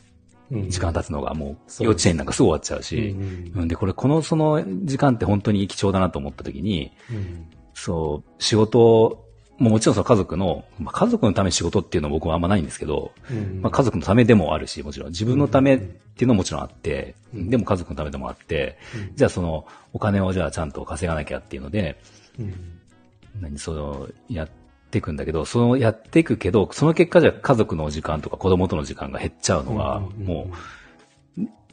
[0.50, 1.32] うん時間経つのが。
[1.32, 3.62] もう幼稚園なんかすぐ終わっちゃううんし、うん。
[3.62, 7.46] うんで、これこのその時間って本当に貴重だなと思った時に、うん。
[7.72, 9.24] そう、仕事
[9.62, 13.60] ももちろんその家族の、まあ、家族のために仕事っていうのは僕はあんまないんですけど、うん。
[13.62, 17.50] まあ、家族のためでもあるし、もちろん自分のためっていうのももちろんあって、うん。
[17.50, 19.16] でも家族のためでもあって、うん。
[19.16, 22.00] じゃあそのお金をじゃあちゃんと稼がなきゃっていうので、
[22.38, 22.54] うん。
[23.40, 24.48] 何そのやっ
[24.90, 30.54] ていくんだけど、そのやっていくけど、その結果じゃ家族の時間とか子供との時間が減っちゃうのが、もう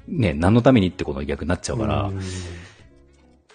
[0.08, 2.22] ね、何のためにってことに逆になっちゃうから、うん。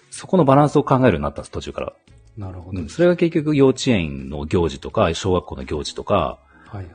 [0.09, 1.93] そこのバランスを考えるようになったんです、途中から。
[2.37, 2.81] なるほど。
[2.81, 6.87] うん、それが結局幼稚園の行事とか、小学校の行事とか、はいはい。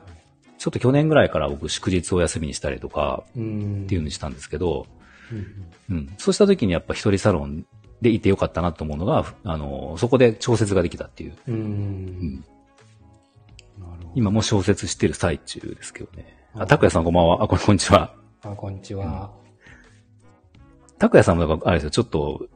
[0.57, 4.85] ちょっと去年ぐらいから僕祝日を休みにしたりとかうんっていうのにしたんですけど、
[5.31, 6.13] うんうん。
[6.17, 7.65] そうした時にやっぱ一人サロン
[8.01, 11.35] でいてよかったなと思うのが、あの、そこで調節ができたっていう。
[11.47, 12.43] うん。
[14.13, 16.37] 今もう小説してる最中ですけどね。
[16.53, 17.43] ああ、拓也さんこんばんは。
[17.43, 18.13] あ、ここんにちは。
[18.43, 19.31] あ、こんにちは。
[20.99, 22.47] 拓也さんもあれですよ、ちょっと、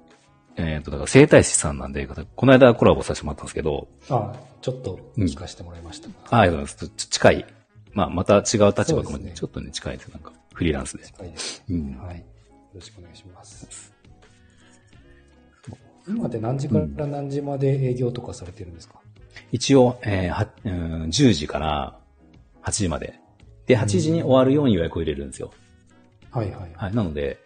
[0.58, 6.10] えっ、と、だから生態師さんなんで、この間コラボさせてもらったんですけど、あ、ちょっと聞かせてもらいました。
[6.30, 6.90] あありがとうございます。
[6.98, 7.46] ち近い。
[7.94, 8.42] まあ、また違う
[8.78, 10.08] 立場かもねちょっとね、近いです。
[10.10, 11.04] なんか、フリーランスで。
[11.04, 11.64] 近いです。
[11.70, 11.98] うん。
[11.98, 12.18] はい。
[12.18, 12.24] よ
[12.76, 13.94] ろしくお願いします。
[16.08, 18.96] 今って何時から何時まで営業とかされてるんですか、
[19.52, 21.98] 一応、えーはうん、10時から
[22.64, 23.20] 8時まで。
[23.66, 25.52] で、8時に終わるように予約を入れるんですよ。
[26.30, 26.72] はいはい。
[26.76, 26.96] はい。
[26.96, 27.40] なので、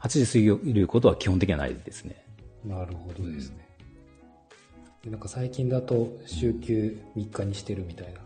[0.00, 2.24] 8時過ぎを入れることは基本的にはないですね。
[2.68, 3.66] なるほどですね。
[5.02, 8.20] でなんか最近だと週休3日にしてるみたいな。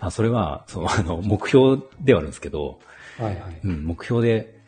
[0.00, 2.80] あ、それは、そう、あの、目標ではあるんですけど、
[3.18, 3.60] はいはい。
[3.62, 4.58] うん、目標で、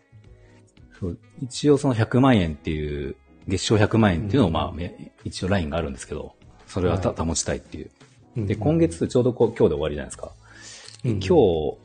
[1.01, 3.17] そう、一応その100万円っていう、
[3.49, 6.35] 月賞100万円っていうのを、うんまあ、め一応ラインがあるんですけど、
[6.67, 7.91] それはた、はい保ちたいっていう。
[8.37, 10.33] うんで、今月ちょうどこう今日で終わりじゃないですか。
[11.03, 11.77] でうん今日、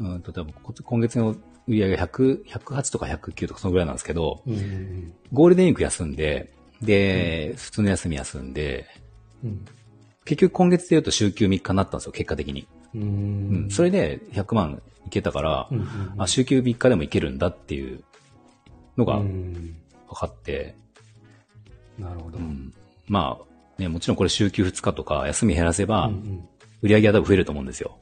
[0.00, 1.30] うんと多分こ今月の
[1.66, 8.86] 売り上げ100、108とか109とかそのぐらいなんですけど、うんうんゴールデンウィーク休んで、で、普通の休み休んで、
[9.44, 9.64] うん。
[10.24, 12.68] 結局今月で言うと週休3日になったんですよ、結果的に。
[12.94, 13.02] うん。
[13.02, 13.70] ううんん。
[13.70, 18.02] それで100万いけたから、うんうんうんあ、週休3日でもいけるんだっていう
[18.96, 19.76] のが分うん
[20.14, 20.74] かって、
[21.98, 22.38] なるほど。
[22.38, 22.72] うん
[23.06, 23.38] ま
[23.78, 26.48] あ、ね、もちろんこれ週休2日とか休み減らせばうんう、ん
[26.80, 27.98] 売り上げは多分増えると思うんですよ。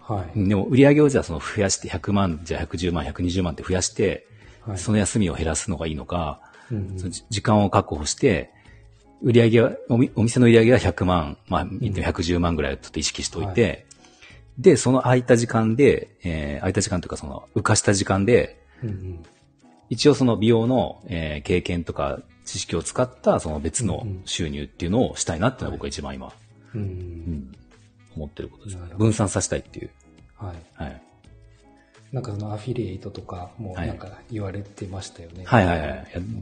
[0.00, 0.48] はい。
[0.48, 4.26] でも売り上げをじゃあその増やして100万、じゃあ110万、120万って増やして、
[4.62, 4.78] はい。
[4.78, 7.10] その休みを減らすのがいいのか、うんうん。
[7.30, 8.50] 時間を確保して、
[9.22, 13.54] 売り上げは、お店の売り上げは100万、まあ、言っても110万ぐらいをちょっと意識しておい。
[13.54, 13.86] て、
[14.58, 19.22] で、その空いた時間で、えー空いた時間というかその浮かした時間で、うんうん。
[19.90, 26.32] 一応その美容の、えー経験とか知識を使ったその別の収入っていうのをしたいなっていうのが僕は一番今、
[26.74, 27.52] うんううんん
[28.16, 28.74] 思ってることです。
[28.76, 29.90] ね分散させたいっていう。
[30.36, 30.82] はい。
[30.82, 31.02] はい。
[32.14, 35.42] なんかそのアフィリエイトとかもはいなんか言われてましたよね。
[35.44, 35.88] はいはいはい。
[35.88, 35.98] いや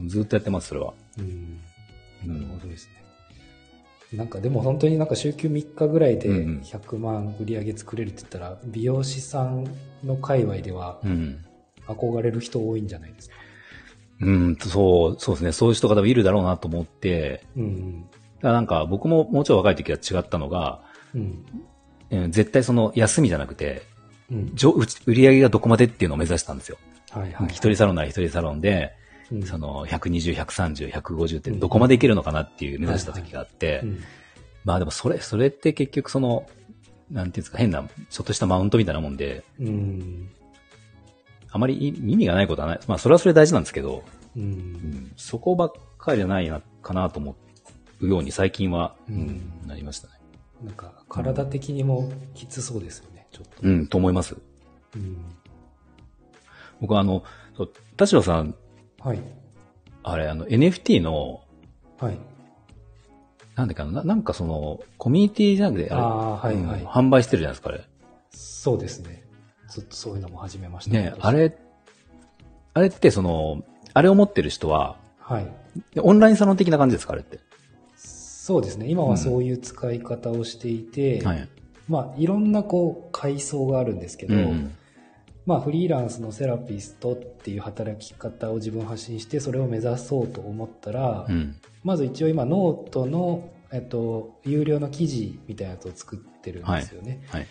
[0.07, 0.93] ずっとやってます、それは。
[1.17, 1.59] うん。
[2.25, 2.87] うんなるほどです
[4.11, 4.17] ね。
[4.17, 9.65] なんかでも本当になんか週休3日ぐらいでうんうん100万売り上げ作れるって言ったら、美容師さん
[10.05, 11.43] の界隈ではうん。
[11.87, 13.35] 憧れる人多いんじゃないですか？
[14.21, 15.51] うん、そう、そうですね。
[15.51, 20.81] そういう人が多分いるだろうなと思って、うんだからなんか僕ももうちょい若い時は違ったのが、
[21.15, 22.31] うん。
[22.31, 23.81] 絶対その休みじゃなくて、
[24.33, 24.53] うん。
[25.05, 26.77] 売り上げがどこまでっていうのを目指したんですよ。
[27.11, 27.47] はいはい。
[27.47, 28.91] 一人サロンなら一人サロンで、
[29.31, 34.03] うんその120、130、150ってどこまでいけるのかなっていう目指した時があって、うん
[34.63, 36.47] まあでもそれ、それって結局その、
[37.11, 40.31] なんていうんですか、変な、ちょっとしたマウントみたいなもんで、うん。
[41.51, 42.79] あまり意意味がないことはない。
[42.87, 44.03] まあそれはそれ大事なんですけど、
[44.35, 44.39] う。
[44.39, 47.35] うんん、そこばっかりじゃないな、かなと思
[47.99, 49.17] うように最近は、うんう
[49.65, 50.13] んなりましたね。
[50.63, 53.67] なんか体的にもきつそうですよね、ちょっと。
[53.67, 54.37] うん、と思います。
[54.95, 55.17] うん。
[56.79, 57.23] 僕はあの、
[57.97, 58.55] 田代さん、
[58.99, 59.19] はい。
[60.03, 61.41] あれ、あの、NFT の、
[61.99, 62.17] はい。
[63.55, 66.81] なんだっけな、ななんかその、コミュニティじゃなくて、あれ、ああ、はいはい。
[66.81, 67.83] うん販売してるじゃないですか、あれ。
[68.31, 69.23] そうですね。
[69.69, 71.57] ずっとそういうのも始めましたね、私あれ、
[72.75, 75.47] あれってその、あれを持ってる人は、はい。
[75.95, 77.39] でオンラインサロン的な感じですか、あれって。
[77.95, 78.87] そうですね。
[78.89, 81.49] 今はそういう使い方をしていて、はい。
[81.87, 84.75] まあ、いろんなこう、階層があるんですけど、うん
[85.45, 91.55] まあ、フリーランスのセラピストっていう働き方を自分発信して、それを目指そうと思ったら、うん。
[91.83, 97.23] まず一応今、ノートの、えっと、有料の記事みたいなやつを作ってるんですよね。
[97.27, 97.47] はい。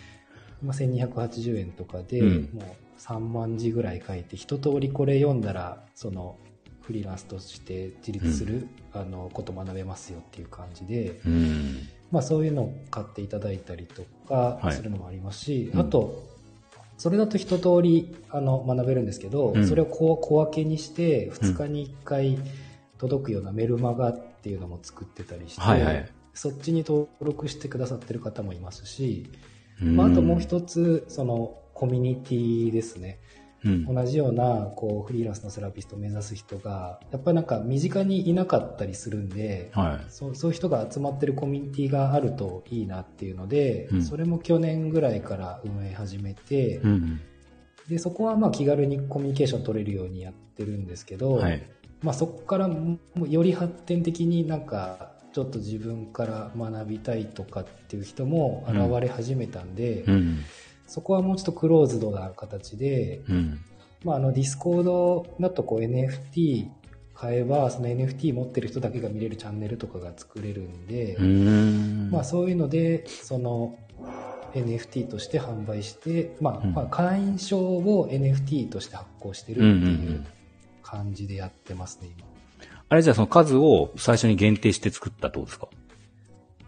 [0.63, 2.65] まあ、1280円とかで、うんもう
[2.99, 6.37] 3万字ぐらい書いて、一通りこれ読んだら、その、
[6.81, 11.87] フリーランスとして自立する、あの、こと学べますよっていう感じで、うん。
[12.13, 14.73] まあそういうのを買っていただいたりとかはい。
[14.73, 15.79] するのもありますし、うん。
[15.79, 16.23] あと、
[16.99, 19.67] それだと一通りあの学べるんですけど、うん。
[19.67, 22.37] それをこう小分けにして2日に1回
[22.99, 26.09] 届くようなメルマガっていうのも作ってたりして、はいはい。
[26.35, 29.31] そっちに登録してくださってる方もいますし、
[29.81, 29.95] うん。
[29.95, 33.17] まあ、あともう一つ、そのコミュニティですね。
[33.65, 33.95] うん。
[33.95, 40.11] 同じようなこうフリーランスのセラピストを目指す人が、やっぱりなんか身近にいなかったりするんで、はい。
[40.11, 47.21] そうそういう人が集まってるコミュニティがあるといいなっていうので、うんそれも去年ぐらいから運営始めて、うん。
[47.87, 51.63] でそこはまあ気軽にコミュニケーション取れるようにやってるんですけど、はい。
[52.01, 60.39] まあ、そこからもうより発展的になんかちょっと自分から学びたいとかっていう人も現れ始めたんで、うん。
[60.87, 63.59] そこはもうちょっとクローズドな形で、うん。
[64.03, 66.67] まあ、あの Discord だとこう NFT
[67.15, 72.09] 買えばその NFT 持ってる人だけが見れるチャンネルとかが作れるんで、うん。
[72.11, 73.77] まあ、そういうのでその
[74.53, 80.25] NFT として販売して、まあうんまあ、会員証を NFT として発行してるっていうん
[80.83, 82.27] 感じでやってますね今。
[82.89, 85.67] あれじゃあその数を最初に限定して作ったってことですか？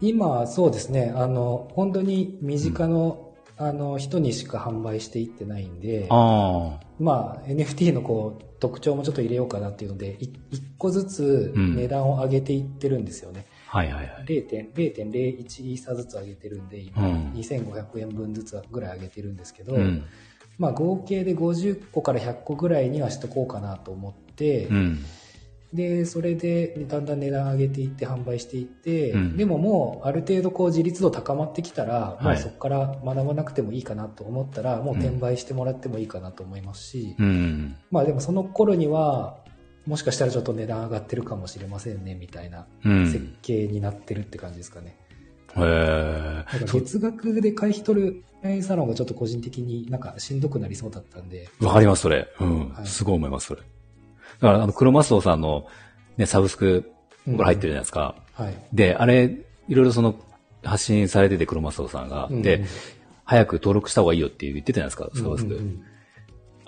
[0.00, 3.25] 今そうですねあの本当に身近の,、
[3.58, 13.78] あの人にしか販売していってないんであまあ NFT のこう特徴もちょっと入れようかなっていうのでい一個ずつうん値段を上げていってるんですよね、あ。
[13.78, 14.24] はいはいはい。
[14.26, 20.04] 0.01イーサずつ上げてるんで今、うん2500円分ずつぐらい上げてるんですけど、うん。
[20.58, 25.04] まあ合計で50個から100個ぐらいにはしとこうかなと思って、うん。
[25.72, 37.76] でそれでだんだん値段上げていって販売していって、うんでももうある程度こう自立度高まってきたら、もはいうそこから学ばなくてもいいかなと思ったらもう転売してもらってもいいかなと思いますし、うん。
[37.90, 39.38] まあでもその頃には
[39.86, 43.12] もしかしたらちょっと値段上がってるかもしれませんねみたいなうん。
[43.12, 44.96] 設計になってるって感じですかね。
[45.56, 45.62] へえ。
[45.64, 51.48] なんか月額で会費取るサロンがちょっと個人的になんかしんどくなりそうだったんで。
[51.60, 52.28] わかります、それ。
[52.40, 52.68] うん。
[52.70, 53.62] はいすごい思います、それ。
[54.40, 55.66] だから、あの、黒マスオさんの、
[56.16, 56.92] ね、サブスク、
[57.24, 58.14] これ入ってるじゃないですか。
[58.34, 58.54] はい。
[58.72, 59.24] で、あれ、
[59.68, 60.14] いろいろその、
[60.62, 62.28] 発信されてて、黒マスオさんが。
[62.30, 62.64] うんで、
[63.24, 65.54] 早く登録した方がいいよって言ってたじゃないですか、サブスク。
[65.54, 65.82] うんうんうん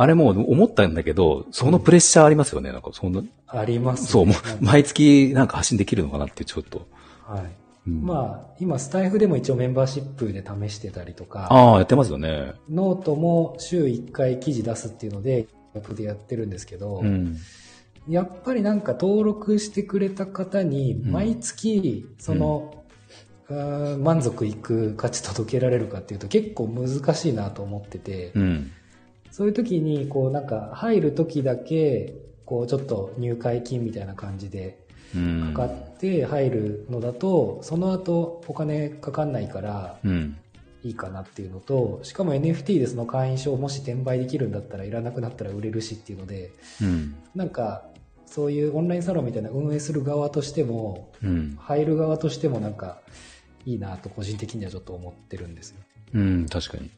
[0.00, 6.86] あれもう思ったんだけど、そのプレッシャーありますよね、なんか、そんな、あります、そう、もうはい毎月なんか発信できるのかなって、ちょっと。
[7.26, 7.42] はい。
[7.88, 12.52] うんまあ、今、スタイフでも一応メンバーシップで試してたりとか、ああ、やってますよね。
[12.70, 17.36] ノートも週1回記事出すっていうので、役でやってるんですけど、うん。
[18.08, 22.74] やっぱりなんか登録してくれた方に、ん毎月、その、
[23.48, 28.70] あー満足いく価値届けられるかっていうと結構難しいなと思ってて、うん。
[29.30, 32.14] そういう時に、こうなんか入る時だけ、
[32.44, 34.78] こうちょっと入会金みたいな感じで
[35.14, 35.52] うん。
[35.54, 40.36] かかって入るのだと、その後お金かかんないからうん。
[40.84, 47.16] いいかなっていうのと、しかも NFT でその会員証もし転売できるんだったらいらなくなったら売れるしっていうので、うん。
[47.34, 47.84] なんか
[48.26, 51.56] そういうオンラインサロンみたいな運営する側としても、うん。
[51.60, 53.00] 入る側としてもなんか
[53.64, 55.76] いいなと個人的にはちょっと思ってるんですよ。
[56.14, 56.90] うん、確かに。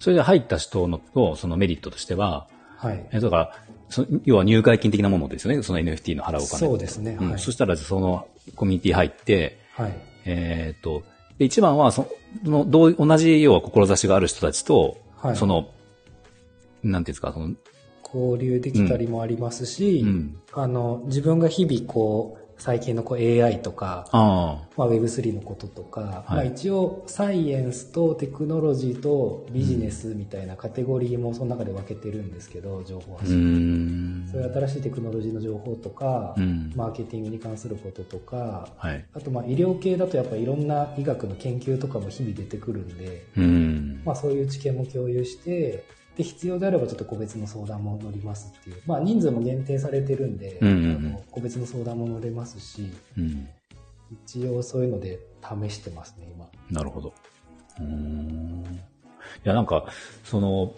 [0.00, 3.06] それで入った人の、とそのメリットとしては、はい。
[3.12, 3.54] え、だから、
[3.90, 6.46] そ要は入会金的なものですよね、その NFT の払うお金。
[6.46, 7.16] そうですね。
[7.20, 7.38] うんはい。
[7.38, 8.26] そしたら、その
[8.56, 9.94] コミュニティ入って、はい。
[10.24, 11.02] えーっと、
[11.40, 12.06] で一番はそ
[12.44, 15.70] の、どう、同じ、要は志がある人たちと、はいその、
[16.82, 17.54] なんていうんですか、その、
[18.04, 20.38] 交流できたりもありますし、うん。
[20.52, 33.30] あの、自分が日々こう、最近のこう AI とか、あまあ、Web3 のこととか、はいまあ、一応サイエンスとテクノロジーとビジネスみたいなカテゴリーもその中で分けてるんですけど、情報発。
[33.30, 34.28] 信。
[34.30, 36.72] そういう新しいテクノロジーの情報とか、うん。
[36.76, 39.04] マーケティングに関することとか、はい。
[39.14, 44.02] あとまあ医療系だとやっぱいろんな医学の研究とかも日々出てくるんで、うん。
[44.04, 45.84] まあそういう知見も共有して、
[46.16, 48.76] で、必要であればちょっと個別の相談も乗りますっていう。
[48.86, 53.48] まあ人数も限定されてるんで、うんうんうんあの個別の相談も乗れますし、うん。
[54.26, 56.46] 一応そういうので試してますね、今。
[56.70, 57.12] なるほど。
[57.78, 58.80] うーん。
[59.44, 59.86] いや、なんか、
[60.24, 60.74] その、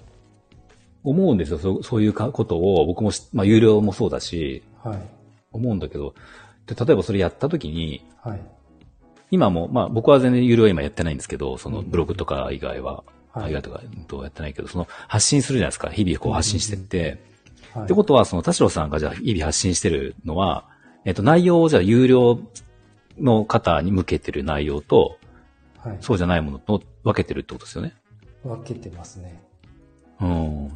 [1.05, 1.59] 思うんですよ。
[1.59, 4.99] そうそういうかことを、僕もし、まあ、有料もそうだし、はい。
[5.53, 6.15] 思うんだけど、
[6.67, 8.41] で例えばそれやった時に、はい。
[9.31, 13.03] 今も、まあ僕は全然有料は今やってないんですけど、そのうんブログとか以外は、
[13.33, 15.91] はい以外とかうんとやってないけど、その発信するじゃないですか。
[15.91, 17.19] 日々こう発信してって。
[17.75, 17.85] はい。
[17.85, 20.69] ってことは、その田代さんがじゃあ日々発信してるのは、
[21.05, 22.39] えっと内容をじゃあ有料
[23.19, 25.19] の方に向けてる内容と、
[25.79, 25.97] はい。
[26.01, 27.95] そうじゃないものと分けてるってことですよね。
[28.45, 29.43] 分けてますね。
[30.21, 30.69] うん。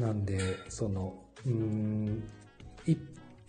[0.00, 0.38] なんで、
[0.68, 2.24] その、うーん、
[2.86, 2.96] い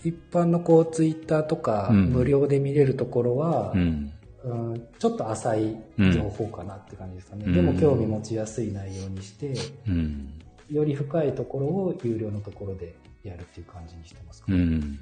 [0.04, 4.12] 一般のこう、ツイッターとか、うん無料で見れるところは、うん。
[4.44, 7.46] うんちょっと浅い情報かなって感じですかね。
[7.46, 9.54] うんでも興味持ちやすい内容にして、
[9.88, 10.34] うん。
[10.70, 15.00] より深いところを有料のところでやるっていう感じにしてますか、うん。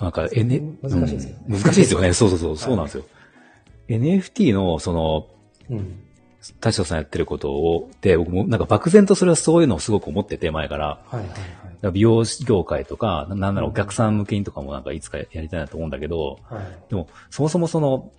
[0.00, 2.12] なんか、N、難しいですよねうん難しいですよね。
[2.12, 3.04] そうそうそう、そうなんですよ。
[3.88, 5.28] NFT の、その、
[5.70, 6.00] うん。
[6.60, 10.86] 田代さんやってることを、で、僕もなんか漠然とそれはそういうのをすごく思ってて、前から。
[10.86, 11.34] はいはいは
[11.90, 11.92] い。
[11.92, 16.90] 美容業界とか、ななんならお客さん向けにとかもなんかいつかやりたいなと思うんだけど、はい。
[16.90, 18.10] でも、そもそもその、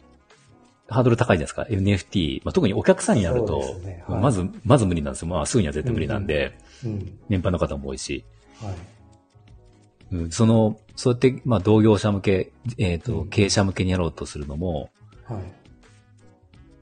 [0.88, 1.64] ハードル高いじゃないですか。
[1.64, 2.42] NFT。
[2.44, 5.28] まあ、特にお客さんになると、ねはいまず、まず無理なんですよ。
[5.30, 7.20] まあ、すぐには絶対無理なんで、うん。
[7.28, 8.24] 年配の方も多いし。
[8.62, 8.76] はい。
[10.12, 14.90] うん、その、そうやって、まあ、同業者向け、えっ、と、うん経営者向けにやろうとするのも、
[15.26, 15.42] はい。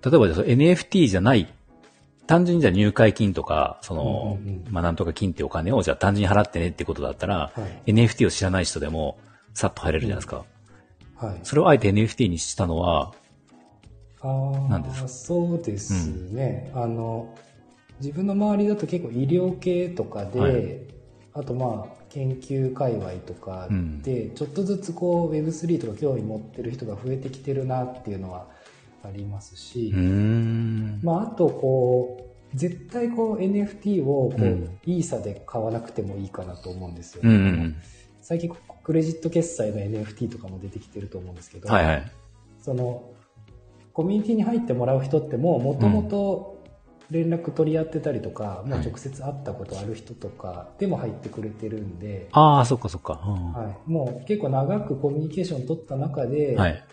[0.04, 1.54] 例えば NFT じゃない、
[2.28, 7.91] 単純にじゃあ入会金とか、その、うんうんうんまあ、なんとか金ってお金をじゃあ単純に払ってねってことだったら、はい。
[7.91, 9.18] NFT を知らない人でも、
[9.54, 10.43] さっと入れるじゃないですか。
[11.16, 11.39] はい。
[11.43, 13.14] それをあえて NFT にしたのは、あ
[14.28, 16.72] なんですかあ、そうですね。
[16.74, 17.34] あの、
[18.00, 20.94] 自分の周りだと結構医療系とかで、はい
[21.36, 28.48] あとまあ、研究界隈とかうんで、ちょっとずつこう Web3 とか興味持ってる人が増えてきてるなっていうのは
[29.04, 29.92] ありますし。
[31.02, 37.22] まあ、あとこう、絶対こう NFT をこう、うんイーサで買わなくてもいいかなと思うんですよ。
[37.24, 37.76] うんうんうん。
[38.22, 42.12] 最近クレジット決済の NFT とかも出てきてると思うんですけど、はいはい。
[42.62, 43.12] その
[43.94, 46.62] コミュニティに入ってもらう人ってももともと
[47.12, 53.22] 連絡取り合ってたりとか、もう直接会ったことある人とかでも入ってくれてるんで、ああ、そっかそっか。
[53.26, 56.84] うんはい、もう結構長くコミュニケーション取った中で、はい。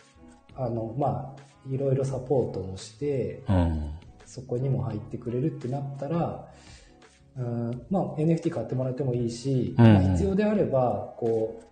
[0.57, 3.90] あのまあいろいろサポートをしてうん。
[4.30, 6.46] そこにも入ってくれるってなったら、
[7.36, 11.64] うんまあ、NFT 買ってもらってもいいし、うんうんまあ必要であればこう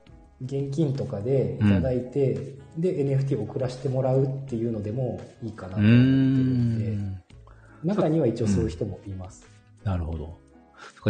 [0.42, 7.22] 現金とかでいただいて、で NFT を送らせてもらうっていうのでもいいかなと思ってるんで、ん。
[7.84, 9.46] 中には一応そういう人もいます。
[9.84, 10.48] なるほど。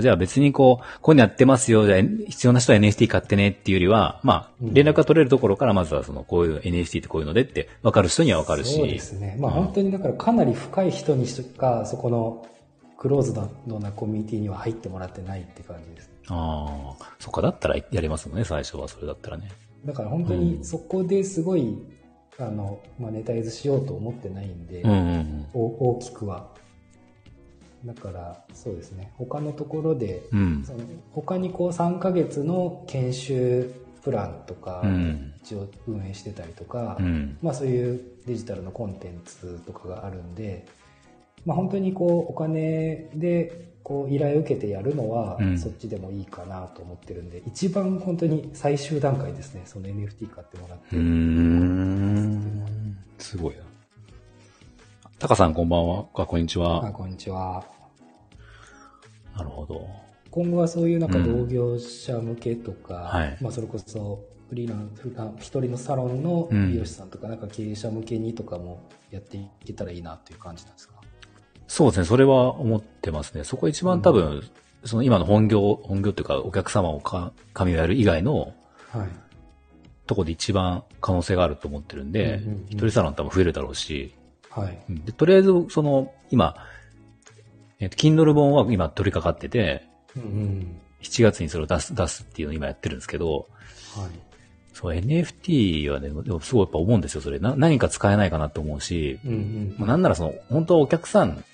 [0.01, 8.75] じゃあ別にこう、こういうのやってますよ、じゃあ必要な人は NFT 買ってねっていうよりは、まあ、うん連絡が取れるところからまずはその、こういう NFT ってこういうのでって分かる人には分かるし。
[8.75, 9.37] そうですね。
[9.39, 12.47] まあうん本当にだからかなり深い人にしか、そこの
[12.97, 16.08] クローズドなコミュニティには入ってもらってないって感じです。
[16.31, 19.49] ああ、そっか、だったらやりますもんね、最初はそれだったらね。
[19.85, 21.79] だから本当にそこですごい、
[22.39, 25.47] あの、マネタイズしようと思ってないんで、うんうんうん。
[25.55, 26.49] お大きくは。
[27.85, 29.13] だから、そうですね。
[29.17, 30.65] 他のところで、うん。
[30.65, 30.81] その
[31.13, 33.73] 他にこう3ヶ月の研修
[34.03, 37.39] プランとかうん一応運営してたりとか、うん。
[37.43, 40.67] まあそういうデジタルのコンテンツとかがあるんで、
[41.47, 49.63] まあ本当にこうお金でこう依頼を受けてやるのはうんそっちでもいいかなと思ってるんで、一番本当に最終段階ですね。
[49.65, 50.95] その NFT 買ってもらって。
[50.95, 52.99] うーん。
[53.19, 53.63] すごいな。
[55.19, 56.07] タカさんこんばんは。
[56.15, 56.93] あ、こんにちあは。
[56.93, 57.65] こんにちは。
[59.35, 59.89] なるほど。
[60.31, 65.09] 今後はそういうなんかうん同業者向けとか、はいまあそれこそフリーランス、
[65.43, 70.98] 一人のサロンのうん美容師さんとか、なんか経営者向けにとかもやっていけたらいいなっていう感じなんですか？
[71.69, 72.07] そうですね。
[72.07, 73.45] それは思ってますね。
[73.45, 74.43] そこ一番多分、
[74.85, 78.55] その今の本業、本業っていうかお客様をか、紙をやる以外の
[78.91, 79.09] はい。
[80.07, 84.15] とこで一番可能性があると思ってるんで、うんうんうん一人サロン多分増えるだろうし、
[84.51, 84.79] はい。
[84.89, 86.57] うんでとりあえず、その、今、
[87.79, 90.81] えっと、Kindle 本は今取り掛かってて、うんうん。
[91.03, 93.49] 7月にそれを出す、出すっていうのを今やってるんですけど、はい。
[94.73, 97.39] そう、NFT はね、でもすごいやっぱ思うんですよ、それ。
[97.39, 99.75] な何か使えないかなと思うし、うんうん。
[99.79, 101.45] まあ、なんならその、本当はお客さん、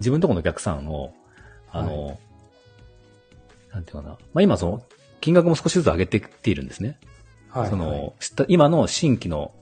[0.00, 1.14] 自分とこのお客さんを、
[1.70, 2.18] あの、
[3.72, 4.10] なんていうかな。
[4.32, 4.82] まあ今その、
[5.20, 6.98] 金額も少しずつ上げてきているんですね。
[7.48, 7.70] はい。
[7.70, 9.52] そはいの、した今の新規の、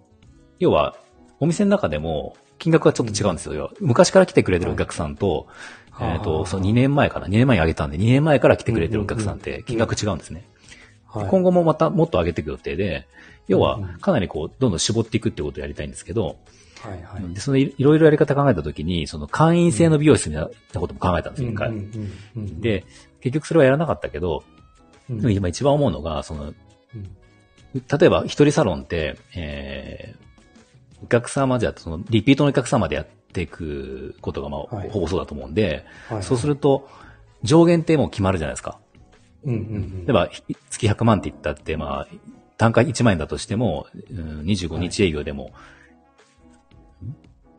[0.58, 0.96] 要は、
[1.40, 3.54] お店の中でも、金額がちょっと違うんですよ。
[3.54, 5.46] 要は昔から来てくれてるお客さんと、
[5.90, 10.48] はいえっ、と、その2年前かな、2年前に上げたんで、2年前から来てくれてるお客さんって金額違うんですね。
[11.06, 13.06] はい、今後もまたもっと上げていく予定で、
[13.48, 16.36] 要はかなりこう、どんどん絞っていくってことをやりたいんですけど、
[16.84, 17.34] はいはい。
[17.34, 21.72] で、そのいいろいろやり方考えたときに、その会員制の美容室みたいなことも考えたんですよ、一回。
[22.60, 22.84] で、
[23.20, 24.44] 結局それはやらなかったけど、
[25.08, 26.54] うん、今一番思うのが、その、うん。
[27.74, 34.90] 例えば一人サロンって、えー、お客様じゃ、その、リピートのお客様でやっていくことが、まあ、はい。
[34.90, 36.88] ほぼそうだと思うんで、はい、そうすると、
[37.42, 38.78] 上限ってもう決まるじゃないですか。
[39.44, 42.08] うんうんうん、例えば、ひ月100万って言ったって、まあ、
[42.56, 45.48] 単価1万円だとしても、うん、25日営業でも、ん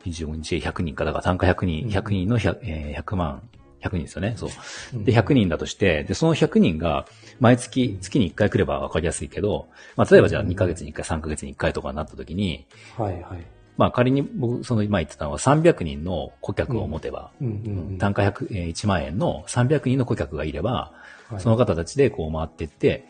[0.10, 3.42] ？25日営100人か、だから単価100人、100人の 100,、えー100万、
[3.82, 4.34] 100人ですよね。
[4.38, 5.04] そう。
[5.04, 7.06] で、100人だとして、で、その100人が、
[7.40, 12.66] 毎月、月に1回来れば分かりやすいけど、まあ、例えばじゃあ2ヶ月に1回、3ヶ月に1回とかになった時に、
[12.98, 13.46] はいはい。
[13.78, 17.32] まあ、仮に僕、その今言ってたのは300人の顧客を持てば、
[18.00, 20.94] 単価100、えー1万円の300人の顧客がいれば、
[21.30, 21.40] はい。
[21.40, 23.06] その方たちでこう回っていって、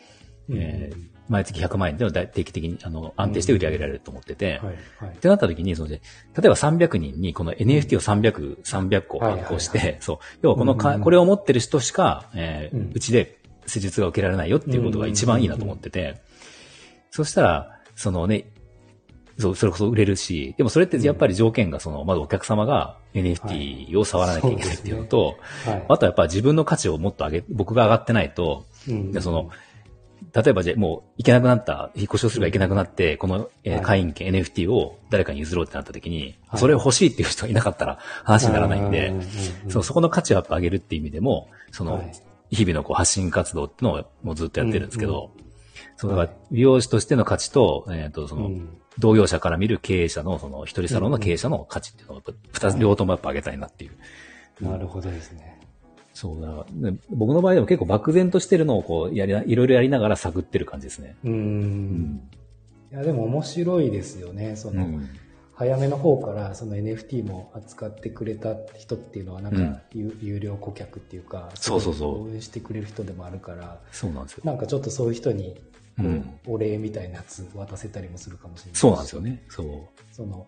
[0.48, 0.58] うん。
[0.58, 5.14] えー毎月100万円での定期的にあの安定して売り上げられると思ってて、はいはい。
[5.14, 6.00] ってなった時に、そので、
[6.36, 9.98] 例えば300人にこの NFT を300、300個発行して、はいはい。
[10.00, 16.20] そう、要はこのか、うんうんこれを持ってる人しか、えーうちで施術が受けられないよっていうことが一番いいなと思ってて、
[17.10, 18.50] そしたら、そのね、
[19.38, 29.12] そう、それこそ売れるし、でもそれってやっぱり条件がその、まずお客様が NFT を触らなきゃいけないっていうのと、はい、あとはやっぱ自分の価値をもっと上げ、僕が上がってないと、うん。
[29.12, 29.50] でその、
[30.36, 36.60] 例えばじゃあもう行けなくなった、引っ越しをすれば行けなくなって、この、え会員権 NFT を誰かに譲ろうってなった時に、はい。
[36.60, 39.14] それを欲しいっていう人がいなかったら話にならないんで、
[39.68, 42.12] そうそこの価値をやっぱ上げるっていう意味でも、その、はい。
[42.48, 45.46] 日々のこう発信活動っていうのをもうずっとやってるんですけど、うん
[45.96, 48.78] そうだから美容師としての価値と、えっ、と、その、うん。
[48.98, 52.22] 同業者から見る経営者の、その一人サロンの経営者の価値っていうのを
[52.52, 54.64] 二つ、両方ともやっぱ上げたいなっていう。
[54.64, 55.60] なるほどですね。
[56.16, 61.14] そうだね僕の場合でも結構漠然としてるのをこう、やりな、いろいろやりながら探ってる感じですね。
[61.24, 61.32] うん。
[61.32, 62.30] うん。
[62.90, 64.56] いや、でも面白いですよね。
[64.56, 65.10] その、うん。
[65.56, 74.42] 早めの方からその NFT も扱ってくれた人っていうのはなんうんか有,、有料顧客っていうかそうそうそう応援してくれる人でもあるからそうなんですよ。
[74.44, 75.54] なんかちょっとそういう人に
[76.46, 79.42] お礼みたいなやつ渡せたりもするかもしれないそうなんですよね。
[79.48, 79.66] そう。
[80.14, 80.46] その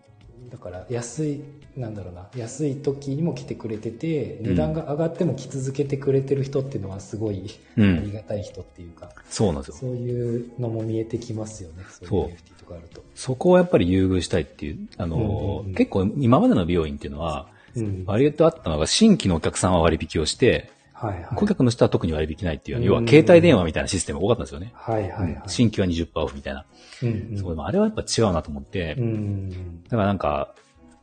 [0.49, 1.41] だから安い
[1.77, 8.05] なんだろうな安い時にも来てくれてて値段が上がっても来続けてくれてる人っていうのはすごいあうん。
[8.05, 9.75] りがたい人っていうか、そうなんですよ。
[9.75, 12.29] そういうのも見えてきますよねそう。
[12.29, 13.03] いう NFT とかあると。
[13.15, 15.27] そこをやっぱり優遇したいっていう、あの、うんう
[15.63, 15.75] んうん。
[15.75, 18.03] 結構今までの美容院っていうのは、うん。
[18.05, 20.71] 割とあったのが新規のお客さんは割引をして、
[21.07, 21.35] はいはい。
[21.35, 24.71] 顧客の人は特に割引ないっていう、うん要は携帯電話みたいなシステムが多かったんですよね。
[24.75, 25.41] はいはいはい。
[25.47, 26.65] 新規は20%オフみたいな。
[27.01, 29.83] うんうんそうでもあれはやっぱ違うなと思って、うん。
[29.83, 30.53] だからなんか、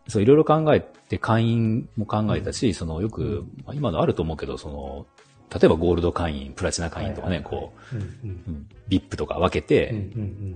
[0.08, 5.06] そう、いろいろ考えて、会員も考えたし、その、よく、まあ今のあると思うけど、その、
[5.52, 8.10] 例えばゴールド会員、プラチナ会員とかね、はいはいはいこうんうんう、
[8.48, 10.02] うん、VIP とか分けて、うんうっ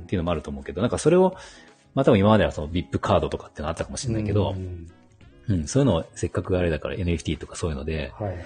[0.02, 1.34] んていうのもあると思うけど、なんかそれを、
[1.94, 4.14] まあ多分今まではその VIP カードとかってのあったかもしうん。
[4.14, 4.88] れないけどう、ん
[5.48, 8.38] うん、そういうのをせっかくあれだから NFT とかそういうので、はいはい。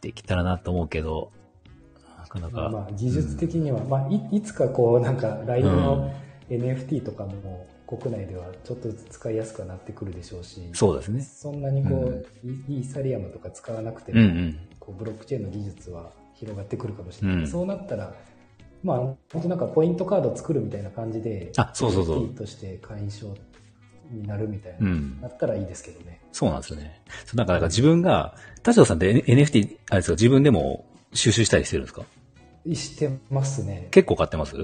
[0.00, 1.30] できたらなと思うけど、
[2.18, 6.12] なかなか、まあ、技術的には、まあい、いつかこう、なんか、LINE の
[6.48, 11.20] NFT とかも国内ではちょっとずつ使いやすくはなってくるでしょうし、そうですね。
[11.22, 14.58] そんなにこう、イイーサリアムとか使わなくても、うんうん。
[14.78, 17.36] こうブロックチェーンの技術は広がってくるかもしれない。
[17.38, 17.46] うん。
[17.48, 18.14] そうなったら、
[18.82, 22.26] まあ、本当なんかポイントカード作るみたいな感じで、あそうそうそう。
[22.28, 23.34] NFT として会員証
[24.10, 26.20] になるみたいな、うんなったらいいですけどね。
[26.32, 27.02] そうなんですよね。
[27.24, 32.02] そうなんか、なんか自分が、田代さんって NFT、あれですか、自分でも収集したりしてるんですか？
[32.74, 33.88] してますね。
[33.90, 34.54] 結構買ってます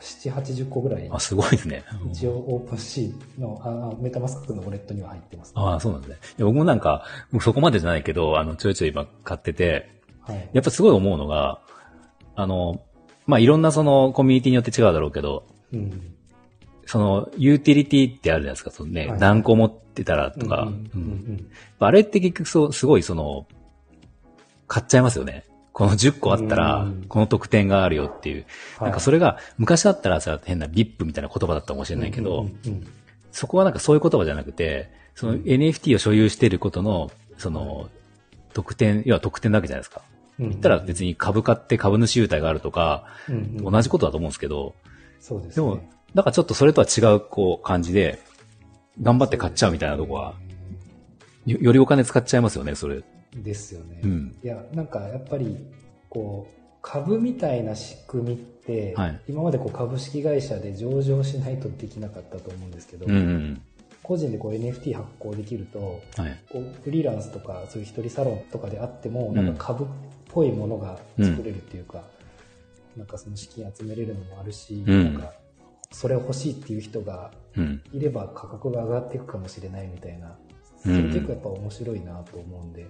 [0.00, 1.08] ？7、80個ぐらい。
[1.10, 1.84] あ、すごいですね。
[2.12, 6.18] 一応 OpenSea のああ MetaMask のウォレットには入ってます、ああ、そうなんですね。
[6.38, 9.88] 僕もなんか、もうそこまでじゃないけど、あの、ちょいちょい今買ってて、
[10.20, 10.50] はい。
[10.52, 11.60] やっぱすごい思うのが、
[12.34, 12.82] あの、
[13.26, 16.13] まあ、いろんなそのコミュニティによって違うだろうけど、うん。
[16.86, 20.68] その、ユーティリティってあるじゃないですか、そのね、はい何個持ってたらとか、
[21.78, 23.46] あれって結局そう、すごいその、
[24.66, 25.44] 買っちゃいますよね。
[25.72, 28.46] この10個あったらうん、この特典があるよっていう。
[28.78, 28.88] はい。
[28.88, 32.48] なんかそれが、昔だったらさ、変な VIP みたいな言葉だったかもしれないけど、
[33.32, 37.88] そこはなんかそういう言葉じゃなくて、その NFT を所有していることの、その、
[38.52, 40.02] 特典、要は特典なわけじゃないですか。
[40.08, 44.74] うん言ったら別に株買って株主優待があるとか、同じことだと思うんですけど、
[45.20, 45.66] そうですね。
[45.66, 45.80] でも、
[46.14, 48.20] だからちょっとそれとは違う、こう、感じで、
[49.02, 50.34] 頑張って買っちゃうみたいなとこは、
[51.46, 53.02] よよりお金使っちゃいますよね、それ。
[53.34, 54.00] ですよね。
[54.04, 55.58] うんいや、なんかやっぱり、
[56.08, 63.62] こう、株みたいな仕組みって、はい今までこう株式会社で上場しないとできなかったと思うんですけど、うんうん。
[64.02, 66.38] 個人でこう NFT 発行できると、はい。
[66.50, 69.88] こうフリーランスとかそういう一人サロンとかであっても、んなんか株っ
[70.28, 72.02] ぽいものが作れるっていうか、
[72.96, 75.32] なんかその資金集めれるのもあるし、うんなんか
[75.94, 77.80] それを欲しいっていう人がうん。
[77.92, 80.36] いれば価格が上がっていくかもしれないみたいな、
[80.82, 81.08] そうん。
[81.08, 82.86] れ結構やっぱ面白いなと思うんで、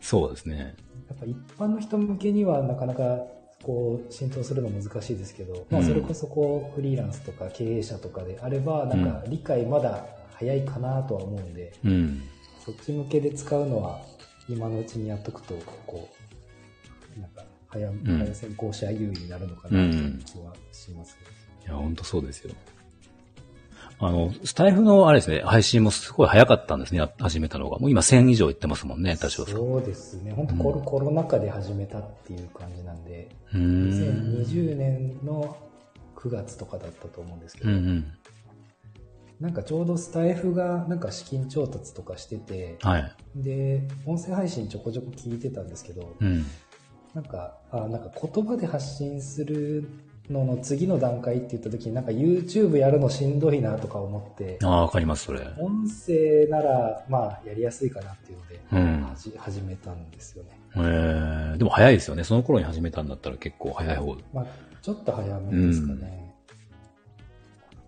[0.00, 0.74] そうですね。
[1.08, 3.22] やっぱ一般の人向けにはなかなか
[3.62, 5.86] こう浸透するの難しいですけど、まあ、うん。
[5.86, 10.04] それこそこうフリーランスとか経営者とかであればなんか理解まだ
[10.34, 12.22] 早いかなとは思うんで、うん。
[12.64, 14.00] そっち向けで使うのは
[14.48, 15.54] 今のうちにやっとくと
[15.86, 16.08] こ
[17.16, 17.98] うなんか早,、ん。
[18.04, 21.30] 早先行者優位になるのかなという気はしますけど、
[21.64, 22.54] いや、本当そうですよ。
[24.00, 27.78] あの、スタイフのあれですね、配信もすごい早かったんですね、や始めたのが。
[27.78, 29.50] もう今1000以上いってますもんね、確か。
[29.50, 33.88] そうですね本当コロ,、コロナ禍で始めたっていう感じなんでうーん。
[33.88, 35.56] 2020年の
[36.16, 38.12] 9月とかだったと思うんですけど、うんうん。
[39.40, 43.12] なんかちょうどスタイフがなんか資金調達とかしてて、はい。
[43.36, 46.44] で、音声配信ちょこちょこ聞いてたんですけど、うん。
[47.14, 49.88] なんか、あなんか言葉で発信する
[50.30, 55.40] のの次の段階って言った時になんか YouTube やるのしんどいなとか思って、ああ、わかります、それ。
[55.58, 59.06] 音声ならまあやりやすいかなっていうので、うん
[59.38, 60.58] 始めたんですよね。
[60.76, 62.24] えー、でも早いですよね。
[62.24, 64.16] その頃に始めたんだったら結構早い方。
[64.32, 64.46] まあ
[64.80, 66.34] ちょっと早めですかね。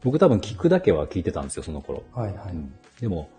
[0.02, 2.02] 僕多分聞くだけは聞いてたんですよ、その頃。
[2.12, 2.52] はいはい。
[2.52, 3.30] うんでも、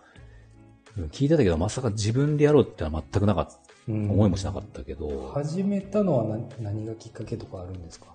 [0.98, 3.54] うん聞いてたけど、まさか自分でやろうってのは全くなかった。
[3.90, 8.08] うん思いもしなかったけど、始めたのは何何がきっかけとかあるんですか？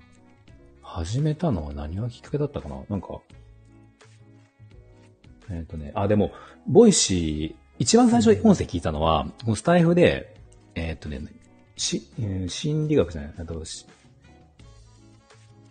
[0.93, 2.77] 始めたのは何がきっかけだったかな？
[2.91, 3.19] なんか、
[5.51, 6.33] えっ、とね、あ、でも、
[6.67, 10.37] Voicy、一番最初に音声聞いたのは、このスタイフで、
[10.75, 11.21] えっ、とね、
[11.77, 13.87] し、えー心理学じゃない、なんだろうし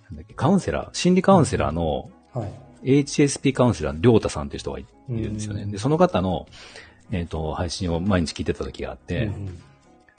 [0.10, 2.44] なんだっけ、カウンセラー、心理カウンセラーの、は
[2.84, 3.02] い。
[3.04, 5.62] HSP カウンセラーのりょうたさんっていう人がいいるんですよね。
[5.64, 6.48] うんで、その方の、
[7.12, 9.62] えっ、と、配信を毎日聞いてた時があって、うん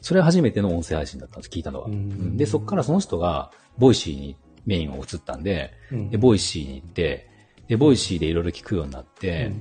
[0.05, 1.89] それは初めての音声配信だったんです、聞いたのは。
[2.35, 4.37] で、そこからその人が、 Voicy に
[4.67, 6.11] メインを移ったんで、うん。
[6.11, 7.29] で、 Voicy に行って、
[7.69, 9.53] で、 Voicy でいろいろ聞くようになって、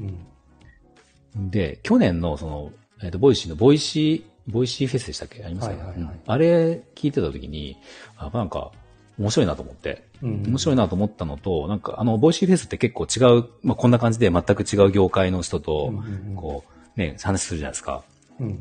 [1.36, 2.72] で、去年のその、
[3.04, 5.44] えっ、と、 Voicy の Voicy、Voicy フェスでしたっけ？
[5.44, 6.02] ありますか、はいはいはい。
[6.02, 6.20] うん。
[6.26, 7.78] あれ聞いてた時に、
[8.18, 8.72] あ、なんか、
[9.20, 16.64] 面白いなと思って、うん面白いなと思ったのと、なんか、あの、 Voicy フェスって結構違う、まあ、こんな感じで全く違う業界の人とうんうんうん、こ
[16.96, 18.04] う、ね、話するじゃないですか。
[18.40, 18.60] うん。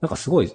[0.00, 0.54] なんかすごい、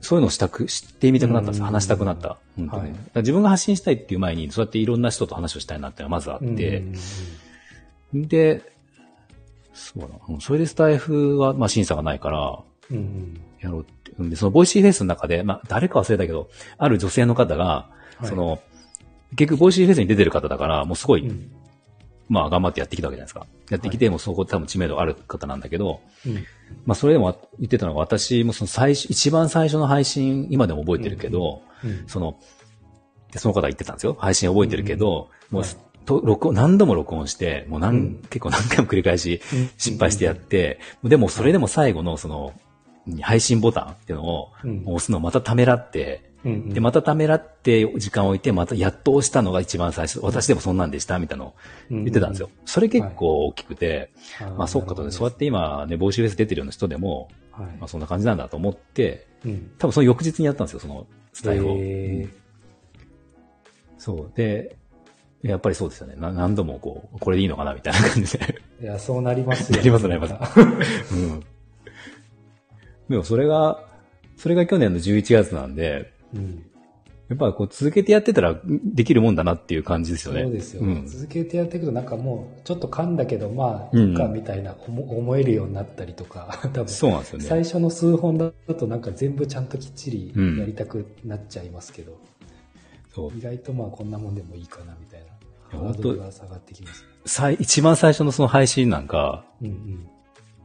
[0.00, 2.38] そういうのをしたく、知ってみたくなったんです話したくなった。
[2.56, 2.82] 本当に。
[2.82, 6.82] はい自分が発信したいっていう前に、そうやっていろんな人と話をしたいなっていうのがまずあって、
[8.14, 8.62] で、
[9.72, 10.08] そうだ
[10.40, 12.60] それでスタイフは、まあ審査がないから、
[13.60, 14.12] やろうって。
[14.18, 17.88] うんで、その Voicy フェスの中で、まあ、誰か忘れたけど、ある女性の方が、は
[18.24, 18.60] いその、
[19.36, 21.50] 結局 Voicy フェスに出てる方だから、もうすごい、うん。
[22.30, 23.46] まあ、頑張ってやってきたわけじゃないですか。
[23.70, 26.34] やってきて、もうそこ多分知名度ある方なんだけど、うん。
[26.86, 32.04] まあ、それでも言ってたのが、私もその最初、一番最初の配信、今でも覚えてるけど、うん。
[32.06, 32.38] その、
[33.32, 34.16] でその方が言ってたんですよ。
[34.18, 35.70] 配信覚えてるけど、もう、はい
[36.06, 42.54] と録音、何度も録音して、もう何、うん結構何回も繰り返しうん失敗してやって、でもそれでも最後のその、
[43.20, 51.54] 配信ボタンっていうのをうん押すのをまたためらって、うんうんで、またためらって時間を置いて、またやっと押したのが一番最初、私でもそんなんでした、みたいなのを
[51.90, 52.50] 言ってたんですよ。
[52.64, 54.10] それ結構大きくて、
[54.56, 59.70] まあそうかとね、そうやって今ね、帽子フェス出てるような人でも、はいまあそんな感じなんだと思って、うん。
[59.78, 61.76] 多分その翌日にやったんですよ、そのスタイルを。
[61.78, 62.28] へ
[63.98, 64.32] そう。
[64.34, 64.76] で、
[65.42, 66.14] やっぱりそうですよね。
[66.16, 68.62] な何度もこう、これでいいのかなみたいな感じで。
[68.80, 70.34] ーいや、そうなりますよなりますなります
[71.08, 71.14] す。
[71.16, 71.40] うん。
[73.08, 73.84] でもそれが、
[74.36, 76.64] それが去年の11月なんで、うん。
[77.28, 80.42] やっぱこう続けてやってたらできるもんだなっていう感じですよね。
[80.42, 81.06] そうですよ、ん。
[81.06, 87.44] 続けてやっていくとなんかもうちょっと噛んだけどまあうんいいかみたいな思 思えるようになったりとか 多分そうなんですよね。
[87.44, 92.18] 最初の数本だとなんか全部ちゃんときっちりうんやりたくなっちゃいますけど、
[93.14, 95.26] そう意外とまあこんなもんでもいいかなみたいな
[95.78, 100.06] やハードルが下がってきますね最一番最初のその配信なんか、うんうん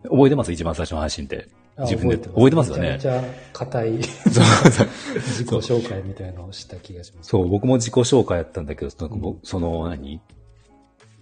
[0.07, 0.51] 覚えてます？
[0.51, 1.47] 一番最初の配信って。
[1.77, 2.71] あ自分で覚えてます。
[2.71, 2.91] よね。
[2.93, 3.91] めちゃめちゃ硬い。
[3.99, 7.29] 自己紹介みたいなのをした気がします。
[7.29, 10.21] そう、僕も自己紹介やったんだけど、その、僕その何？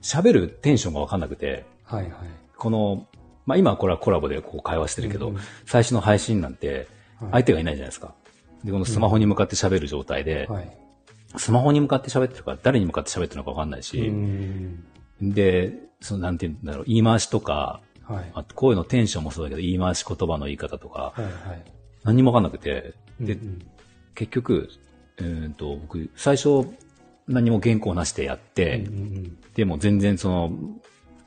[0.01, 2.14] 喋るテンションがわかんなくて、はいはい。
[2.58, 3.08] この、
[3.45, 5.41] まあ今はこれはコラボでこう会話してるけど、うんうん。
[5.66, 6.88] 最初の配信なんて、
[7.20, 7.32] はい。
[7.32, 8.14] 相手がいないじゃないですか。
[8.64, 10.78] で、このスマホに向かって喋る状態で、はい。
[11.38, 14.84] スマホに向かって喋ってるから誰に向かって喋ってるのかわかんないし、うん。
[15.22, 18.32] で、そのなんて言うんだろう、言い回しとか、はい。
[18.34, 21.64] あと声のテンションもそうだけど、言い回し言葉の言い方とか、はいはい。
[22.04, 23.60] 何にもわかんなくて、で、うんうん。
[24.16, 24.70] 結局、
[25.18, 26.68] えー、と僕、最初、
[27.28, 30.51] 何も原稿なしでやって、うんうんでも全然その、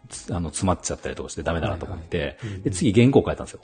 [0.09, 2.63] つあの、詰まっちゃったりとかしてダメだなと思って、はいはいうんうん。
[2.63, 3.61] で、次原稿書いたんですよ。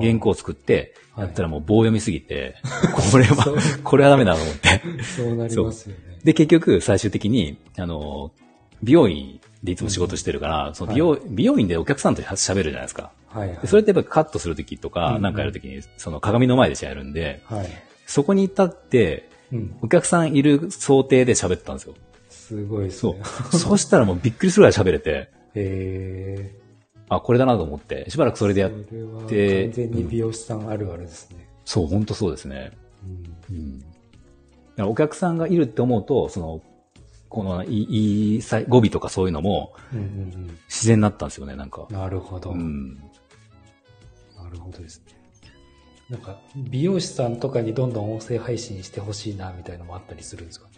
[0.00, 1.26] 原稿を作って、はい。
[1.26, 2.56] やったらもう棒読みすぎて、
[3.12, 4.82] これは、これはダメだと思って。
[5.02, 6.18] そうなりますよね。
[6.24, 8.32] で、結局、最終的に、あの、
[8.82, 13.10] 美容院でいつも仕事してるから、その美容、美容院でお客さんと喋るじゃないですか。
[13.28, 13.58] はいはい。
[13.58, 17.66] でそれってやっぱカットするときとか、うんうんなんかやるときに、その鏡の前でやるんで、はい。
[18.06, 19.76] そこに立って、うん。
[19.82, 21.94] お客さんいる想定で喋ったんですよ。
[22.28, 23.24] すごいですそうね。。
[23.52, 26.52] そうしたらもうびっくりするぐらい喋れて、へ
[27.08, 31.48] あ、これだなと思って、しばらくそれでやっーそれはで完全に美容師さんあるあるですね。
[31.64, 32.72] そう、本当そうですね。
[33.50, 33.82] うん
[34.78, 34.90] うん。
[34.90, 36.62] お客さんがいるって思うと、その、
[37.30, 39.72] この、いい、語尾とかそういうのも
[40.68, 41.96] 自然になったんですよね、なんかうん。。
[41.96, 42.50] なるほど。
[42.50, 42.96] うん。
[42.96, 45.14] なるほどですね。
[46.10, 50.72] なんか、美容師さんとかにどんどん音声配信してほしいな、みたいなのもあったりするんですかね？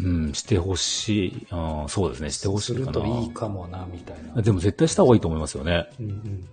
[0.00, 1.46] うん、してほしい。
[1.50, 2.86] あーそうですね、してほしいかな。
[2.86, 4.40] するといいかもな、みたいな。
[4.40, 5.86] でも絶対した方がいいと思いますよね。
[6.00, 6.48] うんうん。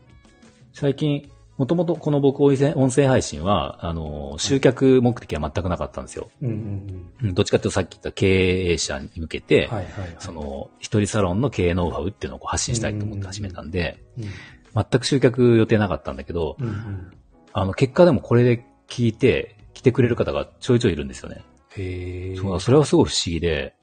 [0.73, 1.31] 最近、
[1.61, 6.31] もともとこの僕音声音声配信は、あの、集客目的は全くなかったんですよ。
[6.41, 9.69] うんうんうんどっちかというとさっき言った経営者に向けうて、ん。
[9.69, 10.15] はいはいはい。
[10.17, 14.25] その、一人サロンの経営ノウハウっていうのを発信したいと思って始めたんで、うん、
[14.73, 17.11] 全く集客予定なかったんだけど、うんうん。
[17.53, 21.43] あの、結果でもこれで聞いて、来てくれる方がちょいちょいいるんですよね。
[21.77, 22.35] へえ。
[22.37, 23.75] そうそれはすごい不思議で、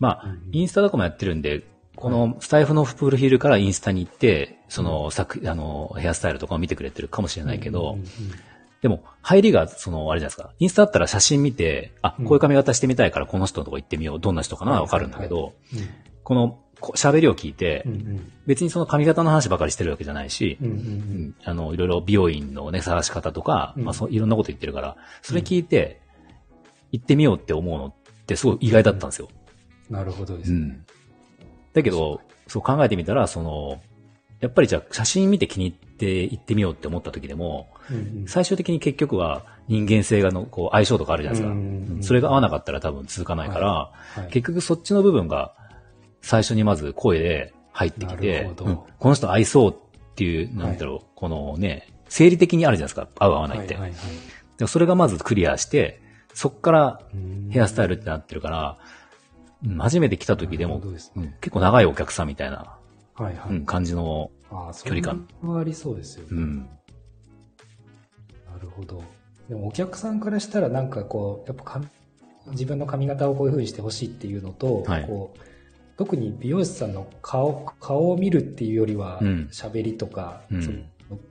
[0.00, 1.62] まあうん、インスタとかもやってるんで、
[2.00, 8.06] このスタイフのプロフィールからインスタに行って、その作、あの、ヘアスタイルとかを見てくれてるかもしれないけど、うんうんうん
[8.80, 10.54] でも、入りが、その、あれじゃないですか。
[10.58, 12.24] インスタだったら写真見て、あ、うん。
[12.24, 14.20] こういう髪型してみたいからこの人のとこ行ってみよう。
[14.20, 14.80] どんな人かな？
[14.80, 15.80] わかるんだけど、うん。
[16.24, 18.32] この、こ喋りを聞いて、うんうん。
[18.46, 20.88] 別にその髪型の話ばかりしてるわけじゃないし、うんうんううん。
[21.24, 23.84] んあの、いろいろ美容院のね、探し方とか、うん。
[23.84, 26.00] まあそう、いろんなこと言ってるから、それ聞いて、
[26.90, 27.94] 行ってみようって思うのっ
[28.24, 29.28] てすごい意外だったんですよ。
[29.90, 30.58] なるほどでうすね。
[30.58, 30.86] ん。
[31.72, 33.80] だけど、そう考えてみたら、その、
[34.40, 38.26] やっぱりじゃあ写真見て気に入って行ってみようって思った時でも、うんうん。
[38.26, 41.52] 最終的に結局は人間性がの、こう相性とかあるじゃないですか。
[41.52, 42.02] うんうんうん。
[42.02, 43.92] それが合わなかったら多分続かないから、は
[44.28, 45.54] い結局そっちの部分が
[46.22, 49.74] 最初にまず声で入ってきなてうんこの人合いそうっ
[50.16, 53.08] ていう、なんだろう、このね、生理的にあるじゃないですか。
[53.18, 53.74] 合う合わないって。
[53.74, 53.96] はいはいは
[54.64, 54.68] い。
[54.68, 56.00] それがまずクリアして、
[56.32, 58.99] そっからうんヘアスタイルってなってるから、うん
[59.78, 62.76] 初めて来た時でもねうん結構長いお客さんみたいな、
[63.14, 63.50] はいはい。
[63.50, 66.28] うん感じの、ああ、距離感それはありそうですよね。
[66.30, 66.58] うん。
[66.58, 66.64] な
[68.60, 69.02] るほど。
[69.48, 71.82] でもお客さんからしたらなんかこう、やっぱか
[72.52, 75.40] 自分の髪型をこういう風にしてほしいっていうのと、はいこう
[75.96, 80.78] 特に美容師さんの顔顔を見るっていうよりはうん喋、りとか、うんその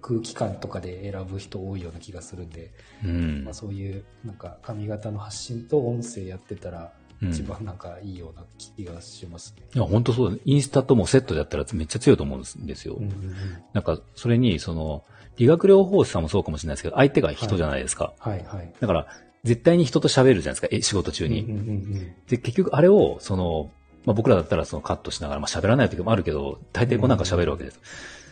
[0.01, 2.69] 空気感とかで選ぶ人多いような気がするんで、
[3.03, 3.53] うんまあ、。
[3.53, 6.87] そういうなんか髪型の発信と音声やってたらうん
[7.21, 9.63] 一番なんかいいような気がしますね。
[9.75, 10.37] いや、本当そうだ。
[10.45, 12.95] インスタともセットでやったらめっちゃ強いと思うんですよ。
[12.95, 13.35] うんうんうん
[13.73, 15.03] なんか、それに、その、
[15.37, 18.13] 理学療法士さんもそうかもしれないですけど、相手が人じゃないですか。
[18.19, 18.73] はいはい。
[18.79, 19.07] だから、
[19.43, 21.41] 絶対に人と喋るじゃないですか、え仕事中に。
[21.41, 23.71] うんうんうんで、結局あれを、その、
[24.05, 27.79] まあ、僕らだったらそのカットしながら、まあ、喋らない時もあるけど、大抵こうなんか喋るわけです。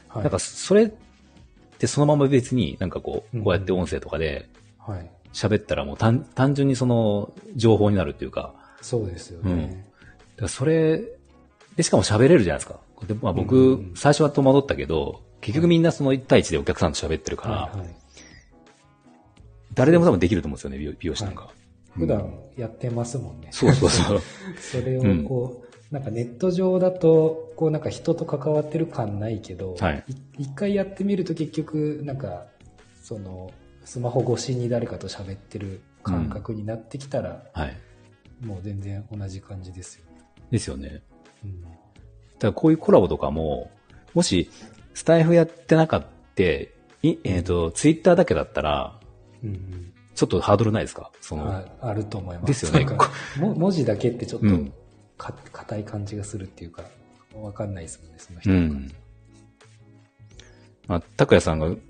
[0.08, 0.92] はい、なんか、それっ
[1.78, 5.10] てそのまま別になんかこう、うんこうやって音声とかではい。
[5.34, 9.86] 喋ったらもう単単純にその情報になるっていうか、そうですようんね。
[10.00, 10.06] だ
[10.38, 11.04] からそれ、
[11.76, 12.80] で、しかも喋れるじゃないですか。
[13.06, 17.96] でまあ、僕、うんうん最初は戸惑ったけど、結局みんなその1対1でお客さんと喋ってるから、はいはい。
[19.74, 21.50] 誰でも多分できると思うんですよね、美容美容師なんか。
[21.92, 23.50] 普段やってますもんね。
[23.52, 24.22] そうそうそう。
[24.60, 30.04] それをこう、なんかネット上だと、こうなんか人と関わってる感ないけど、はい
[30.38, 32.46] 一回やってみると結局、なんか、
[33.02, 33.52] その、
[33.86, 37.78] スマホ越しに誰かと喋ってる感覚になってきたら、はい。
[38.42, 40.06] もう全然同じ感じですよ。
[40.52, 41.02] ですよね。
[41.44, 41.78] うんだか
[42.42, 43.72] らこういうコラボとかも、
[44.14, 44.50] もし、
[44.94, 46.70] スタイフやってなかった、い
[47.24, 49.00] えっ、と、ツイッターだけだったら、
[49.44, 51.12] うんちょっとハードルないですか？
[51.22, 52.48] そうんの、ああると思います。
[52.48, 52.86] ですよね
[53.40, 54.74] 文字だけってちょっとうん
[55.18, 56.84] か硬い感じがするっていうか、
[57.34, 58.62] わかんないですもんね、その人とか。
[58.62, 58.92] うん。
[60.88, 61.82] まあ、拓也さんが、うん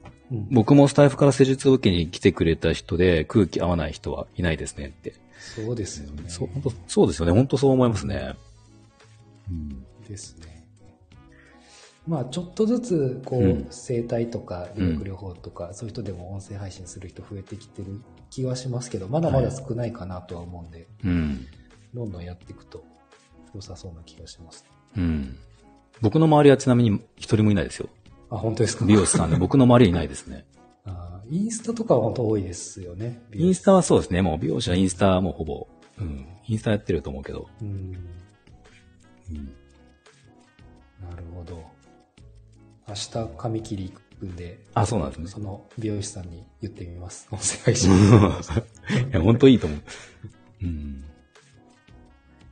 [0.51, 5.13] 僕もスタイフから施術を受けに来てくれた人で空気合わない人はいないですねって。
[5.39, 6.29] そうですよね。
[6.29, 7.31] そう、本当そうですよね。
[7.31, 8.35] 本当そう思いますね。
[9.49, 9.85] うん。
[10.07, 10.67] ですね。
[12.07, 21.45] まあ、ちょっとずつ、こう、うん整体とか、理学療法とか、そういう人でも音声配信する人増えてきてる気はしますけど、まだまだ少ないかなとは思うんで、うん。
[21.93, 22.83] どんどんやっていくと
[23.53, 24.65] 良さそうな気がします。
[24.95, 25.37] うん。
[26.01, 27.89] 僕の周りはちなみに一人もいないですよ。
[28.29, 28.85] あ、本当ですか？
[28.85, 30.45] 美容師さんで僕の周りはいないですね。
[31.29, 33.21] あインスタとかは本当多いですよね。
[33.33, 34.21] インスタはそうですね。
[34.21, 35.67] もう美容師はインスタはもうほぼ、
[35.99, 36.25] うん。
[36.47, 37.47] インスタやってると思うけど。
[37.61, 37.67] うん。
[39.31, 39.35] うん。
[41.09, 41.63] なるほど。
[42.87, 47.27] 明日、髪切り行くんで、あそうなんですねその美容師さんに言ってみます。
[47.31, 47.91] 音声配信。
[49.09, 49.79] いや、本当いいと思う。
[50.63, 51.03] うん。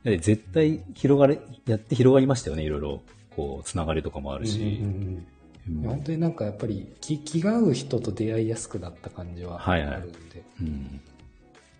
[0.04, 3.02] 絶対広がれ、やって広がりましたよね、いろいろ。
[3.34, 4.60] こう、つながりとかもあるし。
[4.60, 5.26] うんうんうん
[5.84, 11.00] 本当になんかやっぱり気気が合う人と出会いやすくなった感じはあはいはいるんで、うん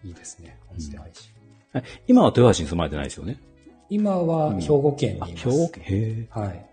[0.04, 1.30] いいですね、音声配信。
[1.74, 3.40] え今は豊橋に住まれてないですよね？
[3.88, 5.50] 今は兵庫県にいあ、ます。
[5.50, 5.84] 兵庫県？
[5.84, 6.40] へえ。
[6.40, 6.66] はい。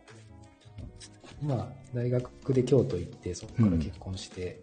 [1.41, 4.61] まあ、大学で京都行って、そこから結婚して、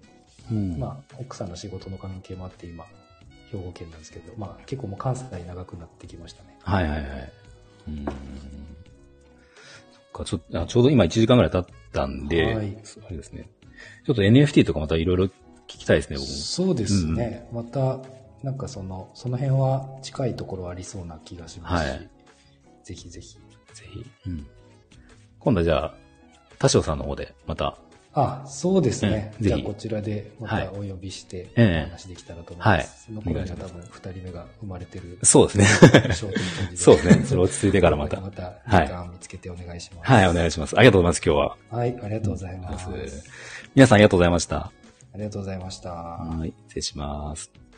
[0.51, 2.87] うんまあ、奥さんの仕事の関係もあって今、
[3.53, 6.57] 兵庫県なんですけど、まあ、結構もう関西長くなってきましたね。
[6.63, 7.33] はいはいはい。
[7.89, 8.05] うん。
[8.07, 8.15] そっ
[10.13, 12.77] か、ちょっと、あちょうど今1時間ぐらい経ったんで、はい
[13.07, 13.49] あれですね。
[14.05, 15.31] ちょっと NFT とかまたいろいろ聞
[15.67, 16.35] きたいですね、僕も。
[16.35, 17.49] そうですね。
[17.53, 18.01] また、
[18.43, 22.09] なんかその、その辺は近いところありそうな気がしますし、はい
[22.83, 23.37] ぜひぜひ。
[23.75, 24.11] ぜひ。
[24.27, 24.47] うん。
[25.39, 25.95] 今度はじゃあ、
[26.59, 27.77] 田代さんの方で、また、
[28.13, 29.33] あ、そうですね。
[29.39, 32.69] うんぜひじゃあこちらでまはいたお呼びして、おええ話できたらと思います。
[32.69, 35.65] はいその頃には多分二人目が生まれてるそうですね。
[36.15, 37.25] そうですね。
[37.25, 38.21] それ落ち着いてからまた。
[38.21, 40.11] またはい時間を見つけてお願いします。
[40.11, 40.77] はい、お願いします。
[40.77, 41.79] ありがとうございます、今日は。
[41.79, 42.89] はい、ありがとうございます。
[43.75, 44.57] 皆さんありがとうございました。
[45.13, 45.91] ありがとうございました。
[45.93, 47.70] はい、失礼します。